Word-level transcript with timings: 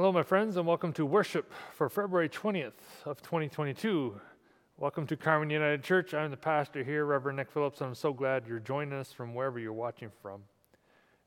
Hello, 0.00 0.12
my 0.12 0.22
friends, 0.22 0.56
and 0.56 0.66
welcome 0.66 0.94
to 0.94 1.04
worship 1.04 1.52
for 1.74 1.90
February 1.90 2.30
20th 2.30 2.72
of 3.04 3.20
2022. 3.20 4.18
Welcome 4.78 5.06
to 5.06 5.14
Carmen 5.14 5.50
United 5.50 5.84
Church. 5.84 6.14
I'm 6.14 6.30
the 6.30 6.38
pastor 6.38 6.82
here, 6.82 7.04
Reverend 7.04 7.36
Nick 7.36 7.50
Phillips, 7.50 7.82
and 7.82 7.88
I'm 7.88 7.94
so 7.94 8.14
glad 8.14 8.46
you're 8.48 8.60
joining 8.60 8.94
us 8.94 9.12
from 9.12 9.34
wherever 9.34 9.58
you're 9.58 9.74
watching 9.74 10.08
from. 10.22 10.44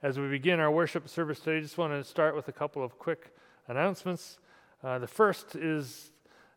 As 0.01 0.17
we 0.17 0.27
begin 0.27 0.59
our 0.59 0.71
worship 0.71 1.07
service 1.07 1.39
today, 1.39 1.57
I 1.57 1.61
just 1.61 1.77
want 1.77 1.93
to 1.93 2.03
start 2.03 2.35
with 2.35 2.47
a 2.47 2.51
couple 2.51 2.83
of 2.83 2.97
quick 2.97 3.35
announcements. 3.67 4.39
Uh, 4.83 4.97
the 4.97 5.05
first 5.05 5.55
is 5.55 6.09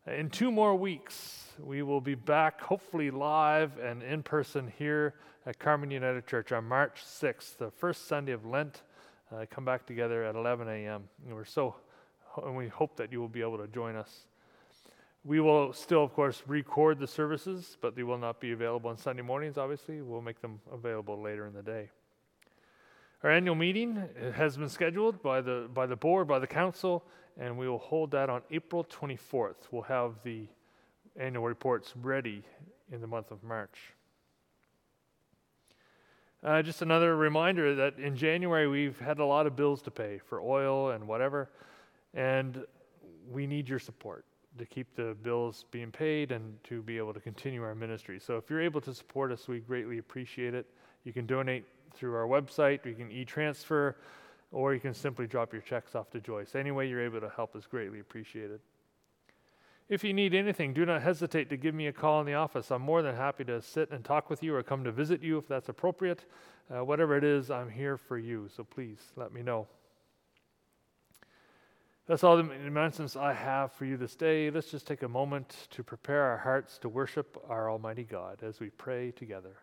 in 0.06 0.30
two 0.30 0.50
more 0.50 0.74
weeks, 0.74 1.44
we 1.62 1.82
will 1.82 2.00
be 2.00 2.14
back, 2.14 2.62
hopefully 2.62 3.10
live 3.10 3.76
and 3.76 4.02
in 4.02 4.22
person 4.22 4.72
here 4.78 5.16
at 5.44 5.58
Carmen 5.58 5.90
United 5.90 6.26
Church 6.26 6.50
on 6.50 6.64
March 6.64 7.02
6th, 7.04 7.58
the 7.58 7.70
first 7.70 8.08
Sunday 8.08 8.32
of 8.32 8.46
Lent. 8.46 8.84
Uh, 9.30 9.44
come 9.50 9.66
back 9.66 9.84
together 9.84 10.24
at 10.24 10.34
11 10.34 10.66
a.m. 10.66 11.10
We're 11.28 11.44
so 11.44 11.74
and 12.44 12.56
we 12.56 12.68
hope 12.68 12.96
that 12.96 13.12
you 13.12 13.20
will 13.20 13.28
be 13.28 13.40
able 13.40 13.58
to 13.58 13.66
join 13.68 13.96
us. 13.96 14.26
We 15.24 15.40
will 15.40 15.72
still, 15.72 16.04
of 16.04 16.12
course, 16.12 16.42
record 16.46 16.98
the 16.98 17.06
services, 17.06 17.76
but 17.80 17.96
they 17.96 18.04
will 18.04 18.18
not 18.18 18.40
be 18.40 18.52
available 18.52 18.90
on 18.90 18.96
Sunday 18.96 19.22
mornings, 19.22 19.58
obviously. 19.58 20.00
We'll 20.00 20.20
make 20.20 20.40
them 20.40 20.60
available 20.72 21.20
later 21.20 21.46
in 21.46 21.52
the 21.52 21.62
day. 21.62 21.90
Our 23.22 23.30
annual 23.30 23.56
meeting 23.56 24.04
has 24.34 24.56
been 24.56 24.68
scheduled 24.68 25.22
by 25.22 25.40
the, 25.40 25.68
by 25.72 25.86
the 25.86 25.96
board, 25.96 26.28
by 26.28 26.38
the 26.38 26.46
council, 26.46 27.04
and 27.38 27.58
we 27.58 27.68
will 27.68 27.78
hold 27.78 28.12
that 28.12 28.30
on 28.30 28.42
April 28.50 28.84
24th. 28.84 29.56
We'll 29.72 29.82
have 29.82 30.14
the 30.22 30.46
annual 31.16 31.44
reports 31.44 31.92
ready 31.96 32.44
in 32.92 33.00
the 33.00 33.06
month 33.06 33.30
of 33.30 33.42
March. 33.42 33.94
Uh, 36.44 36.62
just 36.62 36.82
another 36.82 37.16
reminder 37.16 37.74
that 37.74 37.98
in 37.98 38.14
January 38.14 38.68
we've 38.68 39.00
had 39.00 39.18
a 39.18 39.24
lot 39.24 39.46
of 39.46 39.56
bills 39.56 39.82
to 39.82 39.90
pay 39.90 40.18
for 40.18 40.40
oil 40.40 40.90
and 40.90 41.08
whatever. 41.08 41.48
And 42.16 42.64
we 43.30 43.46
need 43.46 43.68
your 43.68 43.78
support 43.78 44.24
to 44.58 44.66
keep 44.66 44.96
the 44.96 45.14
bills 45.22 45.66
being 45.70 45.92
paid 45.92 46.32
and 46.32 46.56
to 46.64 46.82
be 46.82 46.96
able 46.96 47.12
to 47.12 47.20
continue 47.20 47.62
our 47.62 47.74
ministry. 47.74 48.18
So 48.18 48.36
if 48.36 48.48
you're 48.48 48.62
able 48.62 48.80
to 48.80 48.94
support 48.94 49.30
us, 49.30 49.46
we 49.46 49.60
greatly 49.60 49.98
appreciate 49.98 50.54
it. 50.54 50.66
You 51.04 51.12
can 51.12 51.26
donate 51.26 51.64
through 51.94 52.14
our 52.14 52.26
website, 52.26 52.84
you 52.84 52.94
can 52.94 53.12
e 53.12 53.24
transfer, 53.24 53.96
or 54.50 54.74
you 54.74 54.80
can 54.80 54.94
simply 54.94 55.26
drop 55.26 55.52
your 55.52 55.62
checks 55.62 55.94
off 55.94 56.10
to 56.10 56.20
Joyce. 56.20 56.54
Any 56.54 56.70
way 56.70 56.88
you're 56.88 57.04
able 57.04 57.20
to 57.20 57.28
help 57.28 57.54
is 57.54 57.66
greatly 57.66 58.00
appreciated. 58.00 58.60
If 59.88 60.02
you 60.02 60.12
need 60.12 60.34
anything, 60.34 60.72
do 60.72 60.84
not 60.84 61.02
hesitate 61.02 61.48
to 61.50 61.56
give 61.56 61.74
me 61.74 61.86
a 61.86 61.92
call 61.92 62.20
in 62.20 62.26
the 62.26 62.34
office. 62.34 62.72
I'm 62.72 62.82
more 62.82 63.02
than 63.02 63.14
happy 63.14 63.44
to 63.44 63.62
sit 63.62 63.90
and 63.92 64.04
talk 64.04 64.28
with 64.28 64.42
you 64.42 64.54
or 64.54 64.62
come 64.62 64.82
to 64.84 64.90
visit 64.90 65.22
you 65.22 65.38
if 65.38 65.46
that's 65.46 65.68
appropriate. 65.68 66.24
Uh, 66.68 66.84
whatever 66.84 67.16
it 67.16 67.22
is, 67.22 67.50
I'm 67.50 67.70
here 67.70 67.96
for 67.96 68.18
you. 68.18 68.48
So 68.54 68.64
please 68.64 68.98
let 69.14 69.32
me 69.32 69.42
know. 69.42 69.68
That's 72.06 72.22
all 72.22 72.36
the 72.36 72.48
announcements 72.50 73.16
I 73.16 73.32
have 73.32 73.72
for 73.72 73.84
you 73.84 73.96
this 73.96 74.14
day. 74.14 74.48
Let's 74.48 74.70
just 74.70 74.86
take 74.86 75.02
a 75.02 75.08
moment 75.08 75.66
to 75.70 75.82
prepare 75.82 76.22
our 76.22 76.38
hearts 76.38 76.78
to 76.78 76.88
worship 76.88 77.36
our 77.48 77.68
Almighty 77.68 78.04
God 78.04 78.44
as 78.44 78.60
we 78.60 78.70
pray 78.70 79.10
together. 79.10 79.56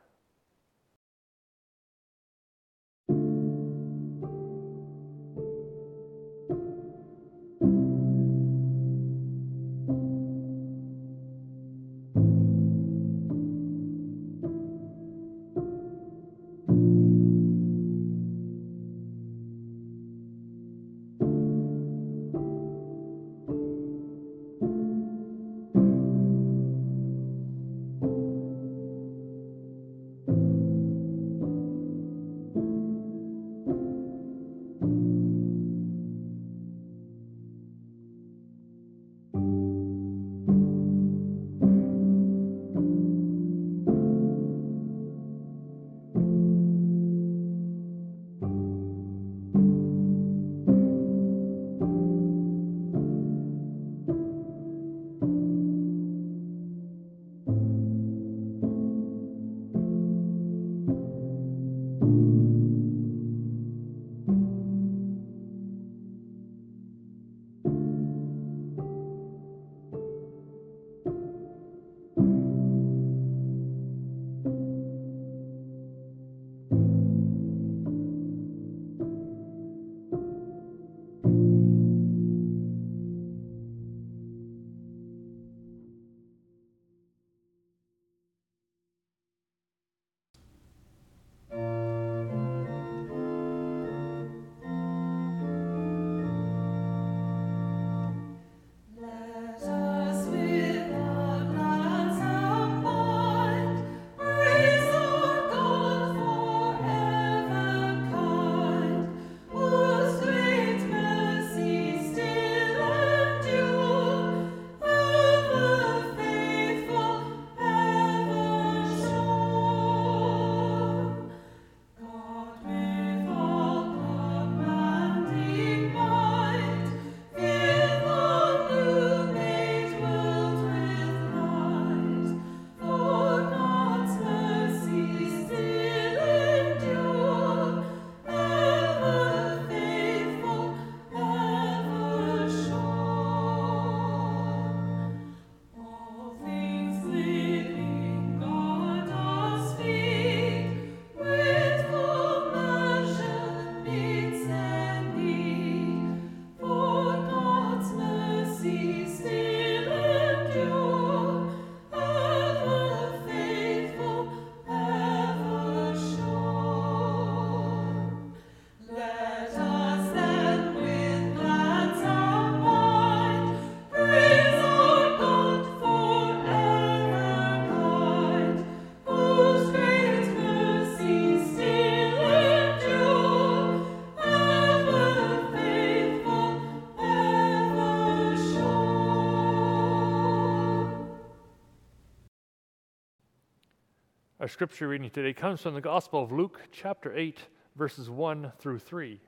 Our 194.43 194.49
scripture 194.49 194.89
reading 194.89 195.09
today 195.09 195.31
comes 195.31 195.61
from 195.61 195.73
the 195.73 195.79
Gospel 195.79 196.21
of 196.21 196.33
Luke, 196.33 196.59
chapter 196.69 197.15
8, 197.15 197.39
verses 197.77 198.09
1 198.09 198.51
through 198.59 198.79
3. 198.79 199.21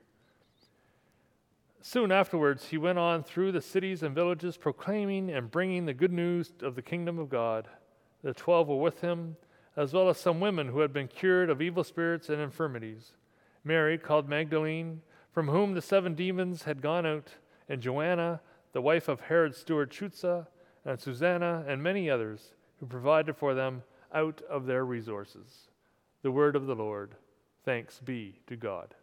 Soon 1.80 2.12
afterwards, 2.12 2.66
he 2.66 2.76
went 2.76 2.98
on 2.98 3.22
through 3.22 3.52
the 3.52 3.62
cities 3.62 4.02
and 4.02 4.14
villages, 4.14 4.58
proclaiming 4.58 5.30
and 5.30 5.50
bringing 5.50 5.86
the 5.86 5.94
good 5.94 6.12
news 6.12 6.52
of 6.60 6.74
the 6.74 6.82
kingdom 6.82 7.18
of 7.18 7.30
God. 7.30 7.66
The 8.22 8.34
twelve 8.34 8.68
were 8.68 8.76
with 8.76 9.00
him, 9.00 9.38
as 9.74 9.94
well 9.94 10.10
as 10.10 10.18
some 10.18 10.38
women 10.38 10.68
who 10.68 10.80
had 10.80 10.92
been 10.92 11.08
cured 11.08 11.48
of 11.48 11.62
evil 11.62 11.82
spirits 11.82 12.28
and 12.28 12.38
infirmities 12.38 13.14
Mary, 13.64 13.96
called 13.96 14.28
Magdalene, 14.28 15.00
from 15.32 15.48
whom 15.48 15.72
the 15.72 15.80
seven 15.80 16.14
demons 16.14 16.64
had 16.64 16.82
gone 16.82 17.06
out, 17.06 17.36
and 17.70 17.80
Joanna, 17.80 18.42
the 18.74 18.82
wife 18.82 19.08
of 19.08 19.20
Herod's 19.20 19.56
steward 19.56 19.90
Chuza, 19.90 20.46
and 20.84 21.00
Susanna, 21.00 21.64
and 21.66 21.82
many 21.82 22.10
others 22.10 22.52
who 22.80 22.86
provided 22.86 23.34
for 23.34 23.54
them 23.54 23.82
out 24.14 24.42
of 24.48 24.66
their 24.66 24.84
resources. 24.84 25.68
The 26.22 26.30
word 26.30 26.56
of 26.56 26.66
the 26.66 26.74
Lord. 26.74 27.14
Thanks 27.64 27.98
be 27.98 28.40
to 28.46 28.56
God. 28.56 28.94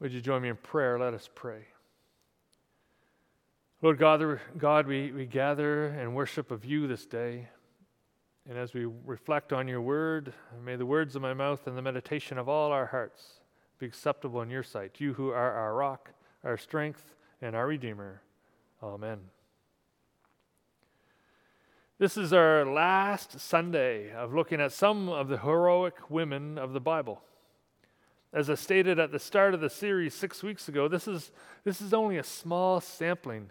Would 0.00 0.12
you 0.12 0.22
join 0.22 0.40
me 0.40 0.48
in 0.48 0.56
prayer? 0.56 0.98
Let 0.98 1.12
us 1.12 1.28
pray. 1.34 1.66
Lord 3.82 3.98
God, 3.98 4.40
God 4.56 4.86
we, 4.86 5.12
we 5.12 5.26
gather 5.26 5.86
and 5.86 6.14
worship 6.14 6.50
of 6.50 6.64
you 6.64 6.86
this 6.86 7.04
day. 7.04 7.48
And 8.48 8.56
as 8.56 8.72
we 8.72 8.86
reflect 9.04 9.52
on 9.52 9.68
your 9.68 9.82
word, 9.82 10.32
may 10.64 10.76
the 10.76 10.86
words 10.86 11.16
of 11.16 11.22
my 11.22 11.34
mouth 11.34 11.66
and 11.66 11.76
the 11.76 11.82
meditation 11.82 12.38
of 12.38 12.48
all 12.48 12.72
our 12.72 12.86
hearts 12.86 13.40
be 13.78 13.84
acceptable 13.84 14.40
in 14.40 14.48
your 14.48 14.62
sight, 14.62 15.00
you 15.00 15.12
who 15.12 15.28
are 15.28 15.52
our 15.52 15.74
rock, 15.74 16.10
our 16.44 16.56
strength, 16.56 17.14
and 17.42 17.54
our 17.54 17.66
Redeemer. 17.66 18.22
Amen. 18.82 19.18
This 21.98 22.16
is 22.16 22.32
our 22.32 22.64
last 22.64 23.38
Sunday 23.38 24.12
of 24.12 24.32
looking 24.32 24.62
at 24.62 24.72
some 24.72 25.10
of 25.10 25.28
the 25.28 25.38
heroic 25.38 26.10
women 26.10 26.56
of 26.56 26.72
the 26.72 26.80
Bible. 26.80 27.22
As 28.32 28.48
I 28.48 28.54
stated 28.54 29.00
at 29.00 29.10
the 29.10 29.18
start 29.18 29.54
of 29.54 29.60
the 29.60 29.68
series 29.68 30.14
six 30.14 30.42
weeks 30.42 30.68
ago, 30.68 30.86
this 30.86 31.08
is, 31.08 31.32
this 31.64 31.80
is 31.80 31.92
only 31.92 32.16
a 32.16 32.22
small 32.22 32.80
sampling 32.80 33.50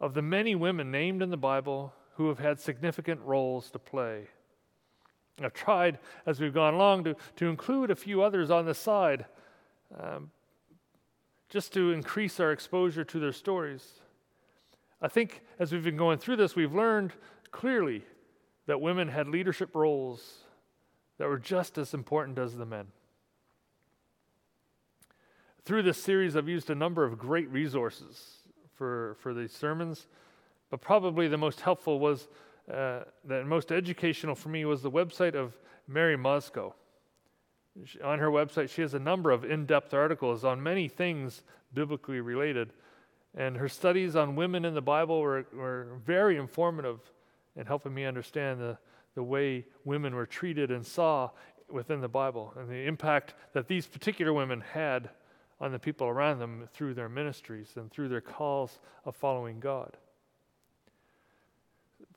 of 0.00 0.14
the 0.14 0.22
many 0.22 0.56
women 0.56 0.90
named 0.90 1.22
in 1.22 1.30
the 1.30 1.36
Bible 1.36 1.92
who 2.14 2.28
have 2.28 2.40
had 2.40 2.58
significant 2.58 3.20
roles 3.20 3.70
to 3.70 3.78
play. 3.78 4.24
I've 5.40 5.54
tried, 5.54 6.00
as 6.26 6.40
we've 6.40 6.52
gone 6.52 6.74
along, 6.74 7.04
to, 7.04 7.16
to 7.36 7.48
include 7.48 7.90
a 7.90 7.94
few 7.94 8.20
others 8.22 8.50
on 8.50 8.66
the 8.66 8.74
side, 8.74 9.26
um, 9.98 10.30
just 11.48 11.72
to 11.74 11.92
increase 11.92 12.40
our 12.40 12.52
exposure 12.52 13.04
to 13.04 13.20
their 13.20 13.32
stories. 13.32 14.00
I 15.00 15.08
think 15.08 15.42
as 15.58 15.72
we've 15.72 15.84
been 15.84 15.96
going 15.96 16.18
through 16.18 16.36
this, 16.36 16.56
we've 16.56 16.74
learned 16.74 17.12
clearly 17.52 18.04
that 18.66 18.80
women 18.80 19.08
had 19.08 19.28
leadership 19.28 19.74
roles 19.74 20.38
that 21.18 21.28
were 21.28 21.38
just 21.38 21.78
as 21.78 21.94
important 21.94 22.38
as 22.38 22.56
the 22.56 22.66
men. 22.66 22.88
Through 25.64 25.82
this 25.82 26.02
series, 26.02 26.36
I've 26.36 26.48
used 26.48 26.70
a 26.70 26.74
number 26.74 27.04
of 27.04 27.18
great 27.18 27.48
resources 27.50 28.38
for, 28.74 29.16
for 29.20 29.34
these 29.34 29.52
sermons, 29.52 30.06
but 30.70 30.80
probably 30.80 31.28
the 31.28 31.36
most 31.36 31.60
helpful 31.60 31.98
was, 31.98 32.28
uh, 32.72 33.00
the 33.24 33.44
most 33.44 33.70
educational 33.70 34.34
for 34.34 34.48
me 34.48 34.64
was 34.64 34.80
the 34.80 34.90
website 34.90 35.34
of 35.34 35.58
Mary 35.86 36.16
Mowczko. 36.16 36.72
On 38.02 38.18
her 38.18 38.30
website, 38.30 38.70
she 38.70 38.80
has 38.80 38.94
a 38.94 38.98
number 38.98 39.30
of 39.30 39.44
in 39.44 39.66
depth 39.66 39.92
articles 39.92 40.44
on 40.44 40.62
many 40.62 40.88
things 40.88 41.42
biblically 41.74 42.20
related. 42.20 42.72
And 43.36 43.56
her 43.56 43.68
studies 43.68 44.16
on 44.16 44.36
women 44.36 44.64
in 44.64 44.74
the 44.74 44.82
Bible 44.82 45.20
were, 45.20 45.46
were 45.54 46.00
very 46.04 46.36
informative 46.36 47.00
in 47.54 47.66
helping 47.66 47.92
me 47.92 48.06
understand 48.06 48.60
the, 48.60 48.78
the 49.14 49.22
way 49.22 49.66
women 49.84 50.14
were 50.14 50.26
treated 50.26 50.70
and 50.70 50.84
saw 50.84 51.30
within 51.68 52.00
the 52.00 52.08
Bible 52.08 52.52
and 52.56 52.68
the 52.68 52.86
impact 52.86 53.34
that 53.52 53.68
these 53.68 53.86
particular 53.86 54.32
women 54.32 54.62
had 54.72 55.10
on 55.60 55.72
the 55.72 55.78
people 55.78 56.06
around 56.06 56.38
them 56.38 56.68
through 56.72 56.94
their 56.94 57.08
ministries 57.08 57.72
and 57.76 57.90
through 57.90 58.08
their 58.08 58.20
calls 58.20 58.78
of 59.04 59.14
following 59.14 59.60
God. 59.60 59.96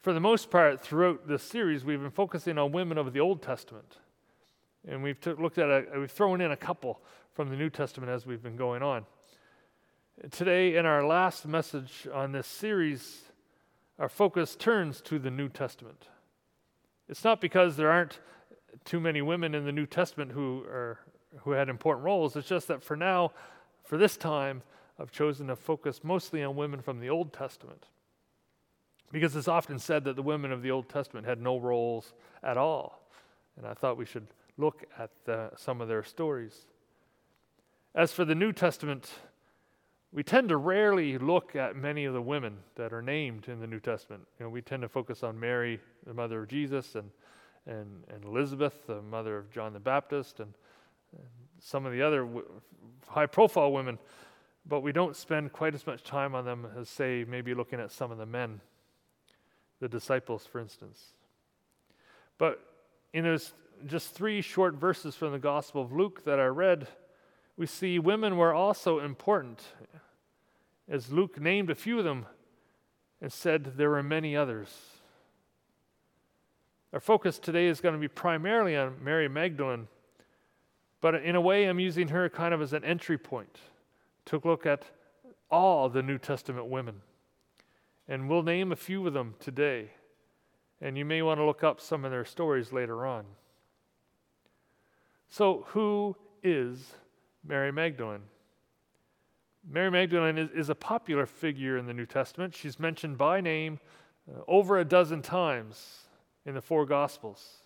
For 0.01 0.13
the 0.13 0.19
most 0.19 0.49
part, 0.49 0.81
throughout 0.81 1.27
this 1.27 1.43
series, 1.43 1.85
we've 1.85 2.01
been 2.01 2.11
focusing 2.11 2.57
on 2.57 2.71
women 2.71 2.97
of 2.97 3.13
the 3.13 3.19
Old 3.19 3.41
Testament. 3.41 3.97
And 4.87 5.01
we've 5.01 5.17
looked 5.25 5.57
at 5.57 5.69
a, 5.69 5.85
we've 5.97 6.11
thrown 6.11 6.41
in 6.41 6.51
a 6.51 6.57
couple 6.57 7.01
from 7.33 7.49
the 7.49 7.55
New 7.55 7.69
Testament 7.69 8.11
as 8.11 8.25
we've 8.25 8.43
been 8.43 8.57
going 8.57 8.83
on. 8.83 9.05
Today, 10.29 10.75
in 10.75 10.85
our 10.85 11.05
last 11.05 11.47
message 11.47 12.07
on 12.13 12.33
this 12.33 12.47
series, 12.47 13.21
our 13.97 14.09
focus 14.09 14.55
turns 14.55 15.01
to 15.01 15.19
the 15.19 15.31
New 15.31 15.49
Testament. 15.49 16.07
It's 17.07 17.23
not 17.23 17.41
because 17.41 17.77
there 17.77 17.89
aren't 17.89 18.19
too 18.85 18.99
many 18.99 19.21
women 19.21 19.55
in 19.55 19.65
the 19.65 19.71
New 19.71 19.85
Testament 19.85 20.31
who 20.31 20.63
are 20.67 20.99
who 21.41 21.51
had 21.51 21.69
important 21.69 22.05
roles. 22.05 22.35
It's 22.35 22.47
just 22.47 22.67
that 22.67 22.83
for 22.83 22.95
now, 22.95 23.31
for 23.83 23.97
this 23.97 24.17
time, 24.17 24.61
I've 24.99 25.11
chosen 25.11 25.47
to 25.47 25.55
focus 25.55 26.03
mostly 26.03 26.43
on 26.43 26.55
women 26.55 26.81
from 26.81 26.99
the 26.99 27.09
Old 27.09 27.33
Testament. 27.33 27.85
Because 29.11 29.35
it's 29.35 29.47
often 29.47 29.79
said 29.79 30.05
that 30.05 30.15
the 30.15 30.23
women 30.23 30.51
of 30.51 30.61
the 30.61 30.71
Old 30.71 30.89
Testament 30.89 31.25
had 31.25 31.41
no 31.41 31.57
roles 31.57 32.13
at 32.41 32.57
all. 32.57 33.07
And 33.57 33.67
I 33.67 33.73
thought 33.73 33.97
we 33.97 34.05
should 34.05 34.27
look 34.57 34.85
at 34.97 35.11
the, 35.25 35.51
some 35.55 35.81
of 35.81 35.87
their 35.87 36.03
stories. 36.03 36.65
As 37.95 38.11
for 38.11 38.25
the 38.25 38.35
New 38.35 38.51
Testament, 38.51 39.11
we 40.11 40.23
tend 40.23 40.49
to 40.49 40.57
rarely 40.57 41.17
look 41.17 41.55
at 41.55 41.75
many 41.75 42.05
of 42.05 42.13
the 42.13 42.21
women 42.21 42.57
that 42.75 42.93
are 42.93 43.01
named 43.01 43.47
in 43.47 43.59
the 43.59 43.67
New 43.67 43.79
Testament. 43.79 44.23
You 44.39 44.45
know, 44.45 44.49
we 44.49 44.61
tend 44.61 44.81
to 44.83 44.89
focus 44.89 45.23
on 45.23 45.39
Mary, 45.39 45.79
the 46.05 46.13
mother 46.13 46.43
of 46.43 46.49
Jesus, 46.49 46.95
and, 46.95 47.09
and, 47.67 48.03
and 48.13 48.23
Elizabeth, 48.25 48.87
the 48.87 49.01
mother 49.01 49.37
of 49.37 49.51
John 49.51 49.73
the 49.73 49.79
Baptist, 49.79 50.39
and, 50.39 50.53
some 51.59 51.85
of 51.85 51.93
the 51.93 52.01
other 52.01 52.21
w- 52.21 52.45
high 53.07 53.25
profile 53.25 53.71
women, 53.71 53.99
but 54.65 54.81
we 54.81 54.91
don't 54.91 55.15
spend 55.15 55.51
quite 55.51 55.75
as 55.75 55.85
much 55.85 56.03
time 56.03 56.35
on 56.35 56.45
them 56.45 56.67
as, 56.77 56.89
say, 56.89 57.25
maybe 57.27 57.53
looking 57.53 57.79
at 57.79 57.91
some 57.91 58.11
of 58.11 58.17
the 58.17 58.25
men, 58.25 58.61
the 59.79 59.89
disciples, 59.89 60.45
for 60.45 60.59
instance. 60.59 61.13
But 62.37 62.59
in 63.13 63.23
those 63.23 63.53
just 63.85 64.13
three 64.13 64.41
short 64.41 64.75
verses 64.75 65.15
from 65.15 65.31
the 65.31 65.39
Gospel 65.39 65.81
of 65.81 65.91
Luke 65.91 66.23
that 66.25 66.39
I 66.39 66.45
read, 66.45 66.87
we 67.57 67.65
see 67.65 67.99
women 67.99 68.37
were 68.37 68.53
also 68.53 68.99
important, 68.99 69.63
as 70.89 71.11
Luke 71.11 71.39
named 71.39 71.69
a 71.69 71.75
few 71.75 71.99
of 71.99 72.05
them 72.05 72.25
and 73.21 73.31
said 73.31 73.73
there 73.77 73.89
were 73.89 74.03
many 74.03 74.35
others. 74.35 74.69
Our 76.91 76.99
focus 76.99 77.39
today 77.39 77.67
is 77.67 77.81
going 77.81 77.93
to 77.93 77.99
be 77.99 78.07
primarily 78.07 78.75
on 78.75 79.03
Mary 79.03 79.27
Magdalene, 79.27 79.87
but 81.03 81.15
in 81.15 81.35
a 81.35 81.41
way, 81.41 81.65
I'm 81.65 81.81
using 81.81 82.07
her 82.07 82.29
kind 82.29 82.53
of 82.53 82.61
as 82.61 82.71
an 82.71 82.85
entry 82.85 83.17
point 83.17 83.59
to 84.23 84.39
look 84.41 84.65
at 84.65 84.85
all 85.51 85.89
the 85.89 86.01
New 86.01 86.17
Testament 86.17 86.67
women. 86.67 87.01
And 88.07 88.29
we'll 88.29 88.41
name 88.41 88.71
a 88.71 88.77
few 88.77 89.05
of 89.05 89.11
them 89.11 89.35
today. 89.37 89.89
And 90.79 90.97
you 90.97 91.03
may 91.03 91.21
want 91.21 91.41
to 91.41 91.43
look 91.43 91.61
up 91.61 91.81
some 91.81 92.05
of 92.05 92.11
their 92.11 92.23
stories 92.23 92.71
later 92.71 93.05
on. 93.05 93.25
So, 95.27 95.65
who 95.71 96.15
is 96.41 96.93
Mary 97.45 97.73
Magdalene? 97.73 98.23
Mary 99.69 99.91
Magdalene 99.91 100.37
is, 100.37 100.51
is, 100.51 100.69
a 100.69 100.75
popular 100.75 101.25
figure 101.25 101.77
in 101.77 101.85
the 101.85 101.93
New 101.93 102.05
Testament. 102.05 102.55
She's 102.55 102.79
mentioned 102.79 103.17
by 103.17 103.41
name 103.41 103.81
uh, 104.33 104.39
over 104.47 104.79
a 104.79 104.85
dozen 104.85 105.21
times 105.21 106.03
in 106.45 106.53
the 106.53 106.61
four 106.61 106.85
Gospels. 106.85 107.57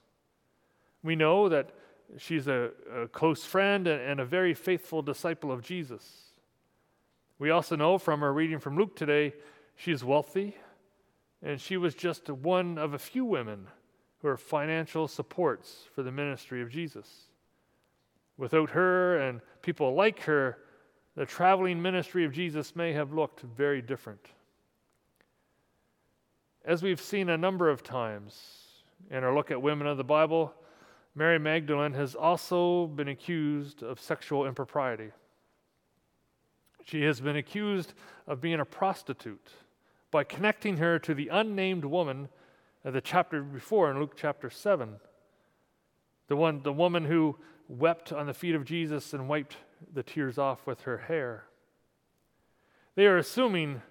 We 1.03 1.15
know 1.15 1.49
that 1.49 1.69
she's 2.17 2.47
a, 2.47 2.71
a 2.93 3.07
close 3.07 3.43
friend 3.43 3.87
and, 3.87 4.01
and 4.01 4.19
a 4.19 4.25
very 4.25 4.53
faithful 4.53 5.01
disciple 5.01 5.51
of 5.51 5.61
Jesus. 5.61 6.31
We 7.39 7.49
also 7.49 7.75
know 7.75 7.97
from 7.97 8.23
our 8.23 8.33
reading 8.33 8.59
from 8.59 8.77
Luke 8.77 8.95
today, 8.95 9.33
she's 9.75 10.03
wealthy, 10.03 10.55
and 11.43 11.59
she 11.59 11.77
was 11.77 11.93
just 11.93 12.29
one 12.29 12.77
of 12.77 12.93
a 12.93 12.99
few 12.99 13.25
women 13.25 13.67
who 14.19 14.27
are 14.27 14.37
financial 14.37 15.07
supports 15.07 15.85
for 15.93 16.01
the 16.01 16.11
ministry 16.11 16.61
of 16.61 16.69
Jesus. 16.69 17.07
Without 18.37 18.71
her 18.71 19.19
and 19.19 19.41
people 19.61 19.93
like 19.93 20.21
her, 20.21 20.57
the 21.15 21.25
traveling 21.25 21.81
ministry 21.81 22.25
of 22.25 22.31
Jesus 22.31 22.75
may 22.75 22.93
have 22.93 23.13
looked 23.13 23.41
very 23.41 23.81
different. 23.81 24.27
As 26.65 26.83
we've 26.83 27.01
seen 27.01 27.29
a 27.29 27.37
number 27.37 27.69
of 27.69 27.83
times 27.83 28.63
in 29.09 29.23
our 29.23 29.33
look 29.33 29.51
at 29.51 29.61
women 29.61 29.87
of 29.87 29.97
the 29.97 30.03
Bible, 30.03 30.53
Mary 31.17 31.39
Magdalene 31.39 31.93
has 31.93 32.13
also 32.13 32.85
been 32.85 33.07
accused 33.07 33.81
of 33.81 33.99
sexual 33.99 34.45
impropriety. 34.45 35.09
She 36.85 37.01
has 37.05 37.19
been 37.19 37.35
accused 37.35 37.95
of 38.27 38.39
being 38.39 38.59
a 38.59 38.65
prostitute 38.65 39.49
by 40.11 40.23
connecting 40.23 40.77
her 40.77 40.99
to 40.99 41.15
the 41.15 41.29
unnamed 41.29 41.85
woman 41.85 42.29
of 42.85 42.93
the 42.93 43.01
chapter 43.01 43.41
before 43.41 43.89
in 43.89 43.99
Luke 43.99 44.13
chapter 44.15 44.51
7. 44.51 44.97
The 46.27 46.35
one 46.35 46.61
the 46.61 46.71
woman 46.71 47.05
who 47.05 47.39
wept 47.67 48.13
on 48.13 48.27
the 48.27 48.33
feet 48.35 48.53
of 48.53 48.63
Jesus 48.63 49.11
and 49.11 49.27
wiped 49.27 49.57
the 49.91 50.03
tears 50.03 50.37
off 50.37 50.67
with 50.67 50.81
her 50.81 50.99
hair. 50.99 51.45
They 52.93 53.07
are 53.07 53.17
assuming 53.17 53.81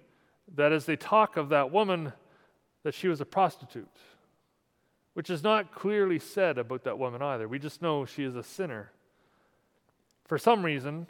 that 0.55 0.71
as 0.71 0.85
they 0.85 0.95
talk 0.95 1.35
of 1.35 1.49
that 1.49 1.73
woman, 1.73 2.13
that 2.83 2.93
she 2.93 3.09
was 3.09 3.19
a 3.19 3.25
prostitute, 3.25 3.89
which 5.17 5.31
is 5.31 5.41
not 5.41 5.73
clearly 5.73 6.19
said 6.19 6.59
about 6.59 6.83
that 6.83 6.99
woman 6.99 7.23
either. 7.23 7.47
We 7.47 7.57
just 7.57 7.81
know 7.81 8.05
she 8.05 8.23
is 8.23 8.35
a 8.35 8.43
sinner. 8.43 8.91
For 10.25 10.37
some 10.37 10.63
reason, 10.63 11.07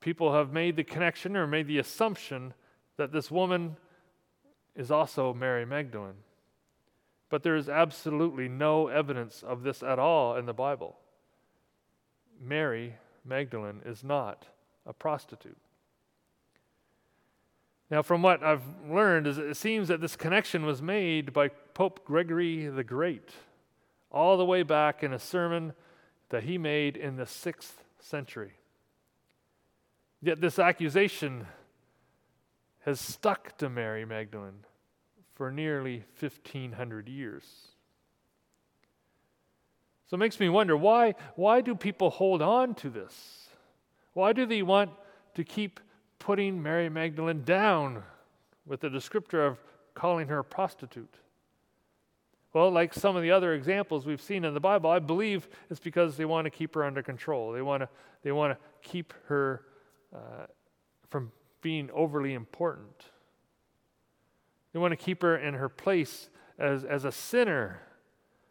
people 0.00 0.32
have 0.32 0.52
made 0.52 0.74
the 0.74 0.82
connection 0.82 1.36
or 1.36 1.46
made 1.46 1.68
the 1.68 1.78
assumption 1.78 2.54
that 2.96 3.12
this 3.12 3.30
woman 3.30 3.76
is 4.74 4.90
also 4.90 5.32
Mary 5.32 5.64
Magdalene. 5.64 6.24
But 7.30 7.44
there 7.44 7.54
is 7.54 7.68
absolutely 7.68 8.48
no 8.48 8.88
evidence 8.88 9.44
of 9.46 9.62
this 9.62 9.80
at 9.80 10.00
all 10.00 10.34
in 10.34 10.46
the 10.46 10.52
Bible. 10.52 10.96
Mary 12.42 12.96
Magdalene 13.24 13.80
is 13.86 14.02
not 14.02 14.48
a 14.84 14.92
prostitute. 14.92 15.56
Now, 17.90 18.02
from 18.02 18.22
what 18.22 18.42
I've 18.42 18.64
learned, 18.88 19.26
is 19.28 19.38
it 19.38 19.56
seems 19.56 19.88
that 19.88 20.00
this 20.00 20.16
connection 20.16 20.66
was 20.66 20.82
made 20.82 21.32
by 21.32 21.48
Pope 21.48 22.04
Gregory 22.04 22.66
the 22.66 22.82
Great, 22.82 23.30
all 24.10 24.36
the 24.36 24.44
way 24.44 24.64
back 24.64 25.04
in 25.04 25.12
a 25.12 25.18
sermon 25.18 25.72
that 26.30 26.42
he 26.42 26.58
made 26.58 26.96
in 26.96 27.16
the 27.16 27.26
sixth 27.26 27.84
century. 28.00 28.54
Yet 30.20 30.40
this 30.40 30.58
accusation 30.58 31.46
has 32.80 33.00
stuck 33.00 33.56
to 33.58 33.68
Mary 33.68 34.04
Magdalene 34.04 34.64
for 35.34 35.52
nearly 35.52 36.04
1,500 36.18 37.08
years. 37.08 37.44
So 40.06 40.14
it 40.14 40.18
makes 40.18 40.40
me 40.40 40.48
wonder 40.48 40.76
why, 40.76 41.14
why 41.34 41.60
do 41.60 41.74
people 41.74 42.10
hold 42.10 42.42
on 42.42 42.74
to 42.76 42.90
this? 42.90 43.48
Why 44.12 44.32
do 44.32 44.46
they 44.46 44.62
want 44.62 44.90
to 45.34 45.44
keep 45.44 45.78
putting 46.18 46.62
Mary 46.62 46.88
Magdalene 46.88 47.42
down 47.42 48.02
with 48.66 48.80
the 48.80 48.88
descriptor 48.88 49.46
of 49.46 49.58
calling 49.94 50.28
her 50.28 50.40
a 50.40 50.44
prostitute? 50.44 51.14
Well, 52.52 52.70
like 52.70 52.94
some 52.94 53.16
of 53.16 53.22
the 53.22 53.30
other 53.30 53.52
examples 53.52 54.06
we've 54.06 54.20
seen 54.20 54.44
in 54.44 54.54
the 54.54 54.60
Bible, 54.60 54.88
I 54.88 54.98
believe 54.98 55.48
it's 55.68 55.80
because 55.80 56.16
they 56.16 56.24
want 56.24 56.46
to 56.46 56.50
keep 56.50 56.74
her 56.74 56.84
under 56.84 57.02
control. 57.02 57.52
They 57.52 57.60
want 57.60 57.82
to, 57.82 57.88
they 58.22 58.32
want 58.32 58.58
to 58.58 58.88
keep 58.88 59.12
her 59.26 59.62
uh, 60.14 60.46
from 61.10 61.32
being 61.60 61.90
overly 61.92 62.32
important. 62.32 63.10
They 64.72 64.78
want 64.78 64.92
to 64.92 64.96
keep 64.96 65.22
her 65.22 65.36
in 65.36 65.54
her 65.54 65.68
place 65.68 66.30
as, 66.58 66.84
as 66.84 67.04
a 67.04 67.12
sinner 67.12 67.82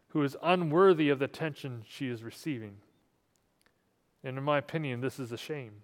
who 0.08 0.22
is 0.22 0.36
unworthy 0.42 1.08
of 1.08 1.18
the 1.18 1.24
attention 1.24 1.82
she 1.88 2.08
is 2.08 2.22
receiving. 2.22 2.76
And 4.22 4.38
in 4.38 4.44
my 4.44 4.58
opinion, 4.58 5.00
this 5.00 5.18
is 5.18 5.32
a 5.32 5.36
shame. 5.36 5.82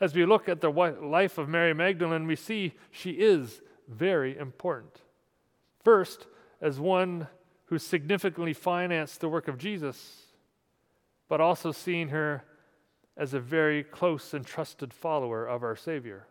As 0.00 0.14
we 0.14 0.26
look 0.26 0.48
at 0.48 0.60
the 0.60 0.70
life 0.70 1.38
of 1.38 1.48
Mary 1.48 1.72
Magdalene, 1.72 2.26
we 2.26 2.36
see 2.36 2.74
she 2.90 3.12
is 3.12 3.62
very 3.88 4.36
important. 4.36 5.00
First, 5.84 6.26
as 6.60 6.78
one 6.78 7.28
who 7.66 7.78
significantly 7.78 8.52
financed 8.52 9.20
the 9.20 9.28
work 9.28 9.48
of 9.48 9.58
Jesus, 9.58 10.26
but 11.28 11.40
also 11.40 11.72
seeing 11.72 12.08
her 12.08 12.44
as 13.16 13.32
a 13.34 13.40
very 13.40 13.82
close 13.82 14.34
and 14.34 14.44
trusted 14.44 14.92
follower 14.92 15.46
of 15.46 15.62
our 15.62 15.76
Savior. 15.76 16.26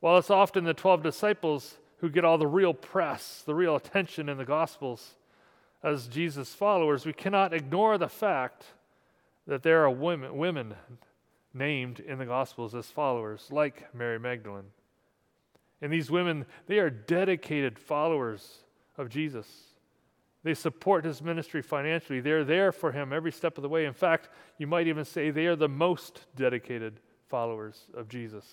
While 0.00 0.18
it's 0.18 0.30
often 0.30 0.64
the 0.64 0.74
12 0.74 1.02
disciples 1.02 1.78
who 1.98 2.10
get 2.10 2.24
all 2.24 2.36
the 2.36 2.46
real 2.46 2.74
press, 2.74 3.42
the 3.46 3.54
real 3.54 3.76
attention 3.76 4.28
in 4.28 4.36
the 4.36 4.44
Gospels 4.44 5.14
as 5.82 6.08
Jesus' 6.08 6.54
followers, 6.54 7.06
we 7.06 7.12
cannot 7.12 7.54
ignore 7.54 7.98
the 7.98 8.08
fact 8.08 8.64
that 9.46 9.62
there 9.62 9.84
are 9.84 9.90
women, 9.90 10.36
women 10.36 10.74
named 11.54 12.00
in 12.00 12.18
the 12.18 12.26
Gospels 12.26 12.74
as 12.74 12.86
followers, 12.86 13.48
like 13.50 13.94
Mary 13.94 14.18
Magdalene. 14.18 14.70
And 15.80 15.92
these 15.92 16.10
women, 16.10 16.46
they 16.66 16.78
are 16.78 16.90
dedicated 16.90 17.78
followers 17.78 18.64
of 18.96 19.08
Jesus. 19.08 19.46
They 20.44 20.54
support 20.54 21.04
his 21.04 21.22
ministry 21.22 21.62
financially. 21.62 22.20
They're 22.20 22.44
there 22.44 22.72
for 22.72 22.92
him 22.92 23.12
every 23.12 23.32
step 23.32 23.58
of 23.58 23.62
the 23.62 23.68
way. 23.68 23.84
In 23.84 23.92
fact, 23.92 24.28
you 24.58 24.66
might 24.66 24.86
even 24.86 25.04
say 25.04 25.30
they 25.30 25.46
are 25.46 25.56
the 25.56 25.68
most 25.68 26.26
dedicated 26.36 27.00
followers 27.28 27.86
of 27.94 28.08
Jesus. 28.08 28.46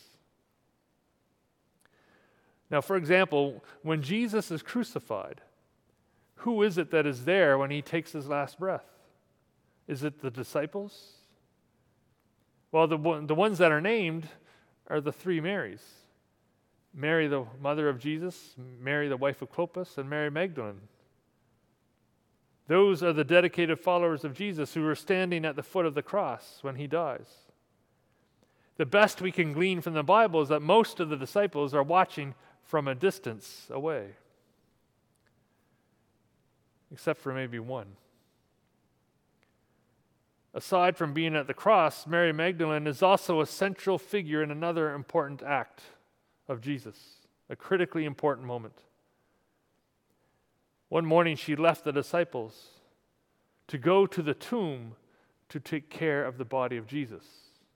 Now, 2.71 2.81
for 2.81 2.95
example, 2.95 3.63
when 3.81 4.01
Jesus 4.01 4.51
is 4.51 4.61
crucified, 4.61 5.41
who 6.35 6.61
is 6.63 6.77
it 6.77 6.91
that 6.91 7.05
is 7.05 7.25
there 7.25 7.57
when 7.57 7.71
he 7.71 7.81
takes 7.81 8.11
his 8.11 8.27
last 8.27 8.59
breath? 8.59 8.85
Is 9.87 10.03
it 10.03 10.21
the 10.21 10.29
disciples? 10.29 11.18
Well, 12.71 12.87
the, 12.87 12.97
the 13.25 13.35
ones 13.35 13.57
that 13.57 13.71
are 13.71 13.81
named 13.81 14.27
are 14.87 15.01
the 15.01 15.11
three 15.11 15.41
Marys 15.41 15.83
Mary, 16.93 17.27
the 17.27 17.45
mother 17.61 17.87
of 17.87 17.99
Jesus, 17.99 18.55
Mary, 18.57 19.07
the 19.07 19.17
wife 19.17 19.41
of 19.41 19.51
Clopas, 19.51 19.97
and 19.97 20.09
Mary 20.09 20.31
Magdalene. 20.31 20.81
Those 22.67 23.03
are 23.03 23.13
the 23.13 23.23
dedicated 23.23 23.79
followers 23.79 24.23
of 24.23 24.33
Jesus 24.33 24.73
who 24.73 24.85
are 24.87 24.95
standing 24.95 25.45
at 25.45 25.55
the 25.55 25.63
foot 25.63 25.85
of 25.85 25.93
the 25.93 26.01
cross 26.01 26.59
when 26.61 26.75
he 26.75 26.87
dies. 26.87 27.27
The 28.77 28.85
best 28.85 29.21
we 29.21 29.31
can 29.31 29.53
glean 29.53 29.81
from 29.81 29.93
the 29.93 30.03
Bible 30.03 30.41
is 30.41 30.49
that 30.49 30.61
most 30.61 30.99
of 30.99 31.09
the 31.09 31.17
disciples 31.17 31.73
are 31.73 31.83
watching 31.83 32.33
from 32.63 32.87
a 32.87 32.95
distance 32.95 33.67
away, 33.69 34.09
except 36.91 37.21
for 37.21 37.33
maybe 37.33 37.59
one. 37.59 37.87
Aside 40.59 40.97
from 40.97 41.13
being 41.13 41.37
at 41.37 41.47
the 41.47 41.53
cross, 41.53 42.05
Mary 42.05 42.33
Magdalene 42.33 42.85
is 42.85 43.01
also 43.01 43.39
a 43.39 43.45
central 43.45 43.97
figure 43.97 44.43
in 44.43 44.51
another 44.51 44.93
important 44.93 45.41
act 45.41 45.83
of 46.49 46.59
Jesus, 46.59 47.25
a 47.49 47.55
critically 47.55 48.03
important 48.03 48.45
moment. 48.45 48.73
One 50.89 51.05
morning, 51.05 51.37
she 51.37 51.55
left 51.55 51.85
the 51.85 51.93
disciples 51.93 52.71
to 53.69 53.77
go 53.77 54.05
to 54.07 54.21
the 54.21 54.33
tomb 54.33 54.97
to 55.47 55.61
take 55.61 55.89
care 55.89 56.25
of 56.25 56.37
the 56.37 56.43
body 56.43 56.75
of 56.75 56.87
Jesus 56.87 57.23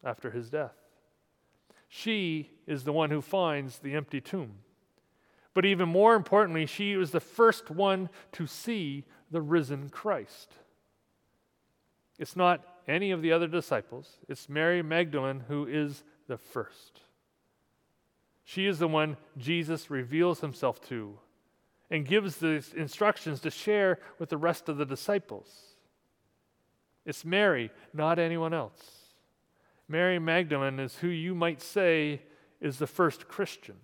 after 0.03 0.31
his 0.31 0.49
death. 0.49 0.75
She 1.87 2.49
is 2.67 2.83
the 2.83 2.91
one 2.91 3.11
who 3.11 3.21
finds 3.21 3.79
the 3.79 3.95
empty 3.95 4.19
tomb. 4.19 4.55
But 5.53 5.63
even 5.63 5.87
more 5.87 6.15
importantly, 6.15 6.65
she 6.65 6.97
was 6.97 7.11
the 7.11 7.21
first 7.21 7.71
one 7.71 8.09
to 8.33 8.45
see 8.45 9.05
the 9.31 9.41
risen 9.41 9.87
Christ. 9.87 10.51
It's 12.19 12.35
not 12.35 12.61
any 12.87 13.11
of 13.11 13.21
the 13.21 13.31
other 13.31 13.47
disciples, 13.47 14.17
it's 14.27 14.49
Mary 14.49 14.81
Magdalene 14.81 15.43
who 15.47 15.65
is 15.65 16.03
the 16.27 16.37
first. 16.37 17.01
She 18.43 18.65
is 18.65 18.79
the 18.79 18.87
one 18.87 19.17
Jesus 19.37 19.89
reveals 19.89 20.41
himself 20.41 20.81
to 20.89 21.17
and 21.89 22.05
gives 22.07 22.37
the 22.37 22.63
instructions 22.75 23.39
to 23.41 23.51
share 23.51 23.99
with 24.19 24.29
the 24.29 24.37
rest 24.37 24.67
of 24.67 24.77
the 24.77 24.85
disciples. 24.85 25.75
It's 27.05 27.23
Mary, 27.23 27.71
not 27.93 28.19
anyone 28.19 28.53
else. 28.53 28.81
Mary 29.87 30.19
Magdalene 30.19 30.79
is 30.79 30.95
who 30.97 31.07
you 31.07 31.35
might 31.35 31.61
say 31.61 32.21
is 32.61 32.79
the 32.79 32.87
first 32.87 33.27
Christian, 33.27 33.75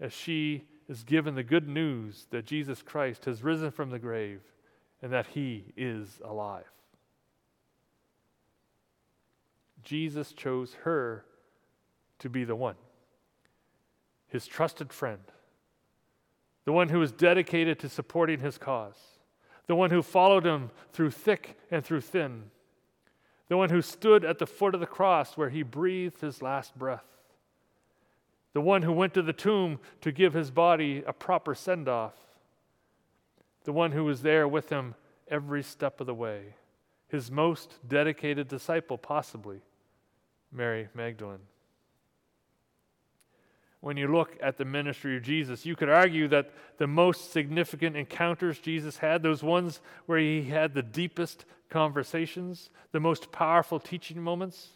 as 0.00 0.12
she 0.12 0.64
is 0.88 1.02
given 1.04 1.34
the 1.34 1.42
good 1.42 1.68
news 1.68 2.26
that 2.30 2.46
Jesus 2.46 2.80
Christ 2.80 3.24
has 3.26 3.42
risen 3.42 3.70
from 3.70 3.90
the 3.90 3.98
grave 3.98 4.40
and 5.02 5.12
that 5.12 5.26
he 5.26 5.72
is 5.76 6.20
alive. 6.24 6.64
Jesus 9.84 10.32
chose 10.32 10.74
her 10.84 11.24
to 12.18 12.28
be 12.28 12.44
the 12.44 12.56
one, 12.56 12.76
his 14.28 14.46
trusted 14.46 14.92
friend, 14.92 15.20
the 16.64 16.72
one 16.72 16.88
who 16.88 16.98
was 16.98 17.12
dedicated 17.12 17.78
to 17.78 17.88
supporting 17.88 18.40
his 18.40 18.58
cause, 18.58 18.98
the 19.66 19.74
one 19.74 19.90
who 19.90 20.02
followed 20.02 20.44
him 20.44 20.70
through 20.92 21.10
thick 21.10 21.58
and 21.70 21.84
through 21.84 22.00
thin, 22.00 22.50
the 23.48 23.56
one 23.56 23.70
who 23.70 23.80
stood 23.80 24.24
at 24.24 24.38
the 24.38 24.46
foot 24.46 24.74
of 24.74 24.80
the 24.80 24.86
cross 24.86 25.36
where 25.36 25.48
he 25.48 25.62
breathed 25.62 26.20
his 26.20 26.42
last 26.42 26.76
breath, 26.78 27.04
the 28.52 28.60
one 28.60 28.82
who 28.82 28.92
went 28.92 29.14
to 29.14 29.22
the 29.22 29.32
tomb 29.32 29.78
to 30.00 30.12
give 30.12 30.34
his 30.34 30.50
body 30.50 31.02
a 31.06 31.12
proper 31.12 31.54
send 31.54 31.88
off, 31.88 32.14
the 33.64 33.72
one 33.72 33.92
who 33.92 34.04
was 34.04 34.22
there 34.22 34.48
with 34.48 34.70
him 34.70 34.94
every 35.28 35.62
step 35.62 36.00
of 36.00 36.06
the 36.06 36.14
way, 36.14 36.54
his 37.08 37.30
most 37.30 37.78
dedicated 37.86 38.48
disciple, 38.48 38.98
possibly, 38.98 39.60
Mary 40.52 40.88
Magdalene. 40.94 41.40
When 43.80 43.96
you 43.96 44.08
look 44.08 44.36
at 44.42 44.56
the 44.56 44.64
ministry 44.64 45.16
of 45.16 45.22
Jesus, 45.22 45.64
you 45.64 45.76
could 45.76 45.88
argue 45.88 46.26
that 46.28 46.50
the 46.78 46.86
most 46.86 47.32
significant 47.32 47.96
encounters 47.96 48.58
Jesus 48.58 48.98
had, 48.98 49.22
those 49.22 49.42
ones 49.42 49.80
where 50.06 50.18
he 50.18 50.42
had 50.42 50.74
the 50.74 50.82
deepest 50.82 51.44
conversations, 51.70 52.70
the 52.90 53.00
most 53.00 53.30
powerful 53.30 53.78
teaching 53.78 54.20
moments, 54.20 54.70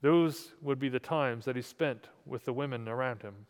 those 0.00 0.52
would 0.62 0.78
be 0.78 0.88
the 0.88 0.98
times 0.98 1.44
that 1.44 1.56
he 1.56 1.62
spent 1.62 2.08
with 2.26 2.44
the 2.44 2.52
women 2.52 2.88
around 2.88 3.22
him. 3.22 3.46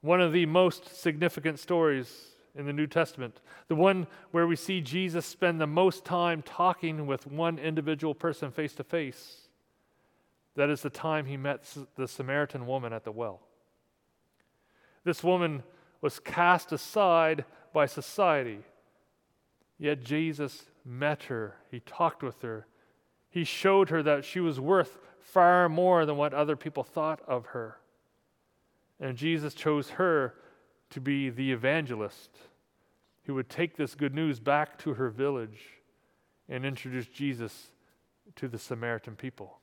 One 0.00 0.20
of 0.20 0.32
the 0.32 0.46
most 0.46 1.00
significant 1.00 1.58
stories 1.58 2.36
in 2.58 2.66
the 2.66 2.72
New 2.72 2.88
Testament, 2.88 3.40
the 3.68 3.76
one 3.76 4.08
where 4.32 4.46
we 4.46 4.56
see 4.56 4.80
Jesus 4.80 5.24
spend 5.24 5.60
the 5.60 5.66
most 5.66 6.04
time 6.04 6.42
talking 6.42 7.06
with 7.06 7.24
one 7.24 7.56
individual 7.56 8.14
person 8.14 8.50
face 8.50 8.74
to 8.74 8.84
face, 8.84 9.48
that 10.56 10.68
is 10.68 10.82
the 10.82 10.90
time 10.90 11.24
he 11.24 11.36
met 11.36 11.64
the 11.94 12.08
Samaritan 12.08 12.66
woman 12.66 12.92
at 12.92 13.04
the 13.04 13.12
well. 13.12 13.40
This 15.04 15.22
woman 15.22 15.62
was 16.00 16.18
cast 16.18 16.72
aside 16.72 17.44
by 17.72 17.86
society, 17.86 18.64
yet 19.78 20.02
Jesus 20.02 20.64
met 20.84 21.24
her, 21.24 21.54
he 21.70 21.78
talked 21.80 22.24
with 22.24 22.42
her, 22.42 22.66
he 23.30 23.44
showed 23.44 23.90
her 23.90 24.02
that 24.02 24.24
she 24.24 24.40
was 24.40 24.58
worth 24.58 24.98
far 25.20 25.68
more 25.68 26.04
than 26.04 26.16
what 26.16 26.34
other 26.34 26.56
people 26.56 26.82
thought 26.82 27.20
of 27.28 27.46
her. 27.46 27.78
And 28.98 29.16
Jesus 29.16 29.54
chose 29.54 29.90
her 29.90 30.34
to 30.90 31.00
be 31.00 31.30
the 31.30 31.52
evangelist 31.52 32.30
who 33.28 33.34
would 33.34 33.50
take 33.50 33.76
this 33.76 33.94
good 33.94 34.14
news 34.14 34.40
back 34.40 34.78
to 34.78 34.94
her 34.94 35.10
village 35.10 35.60
and 36.48 36.64
introduce 36.64 37.06
Jesus 37.06 37.68
to 38.36 38.48
the 38.48 38.58
Samaritan 38.58 39.16
people. 39.16 39.58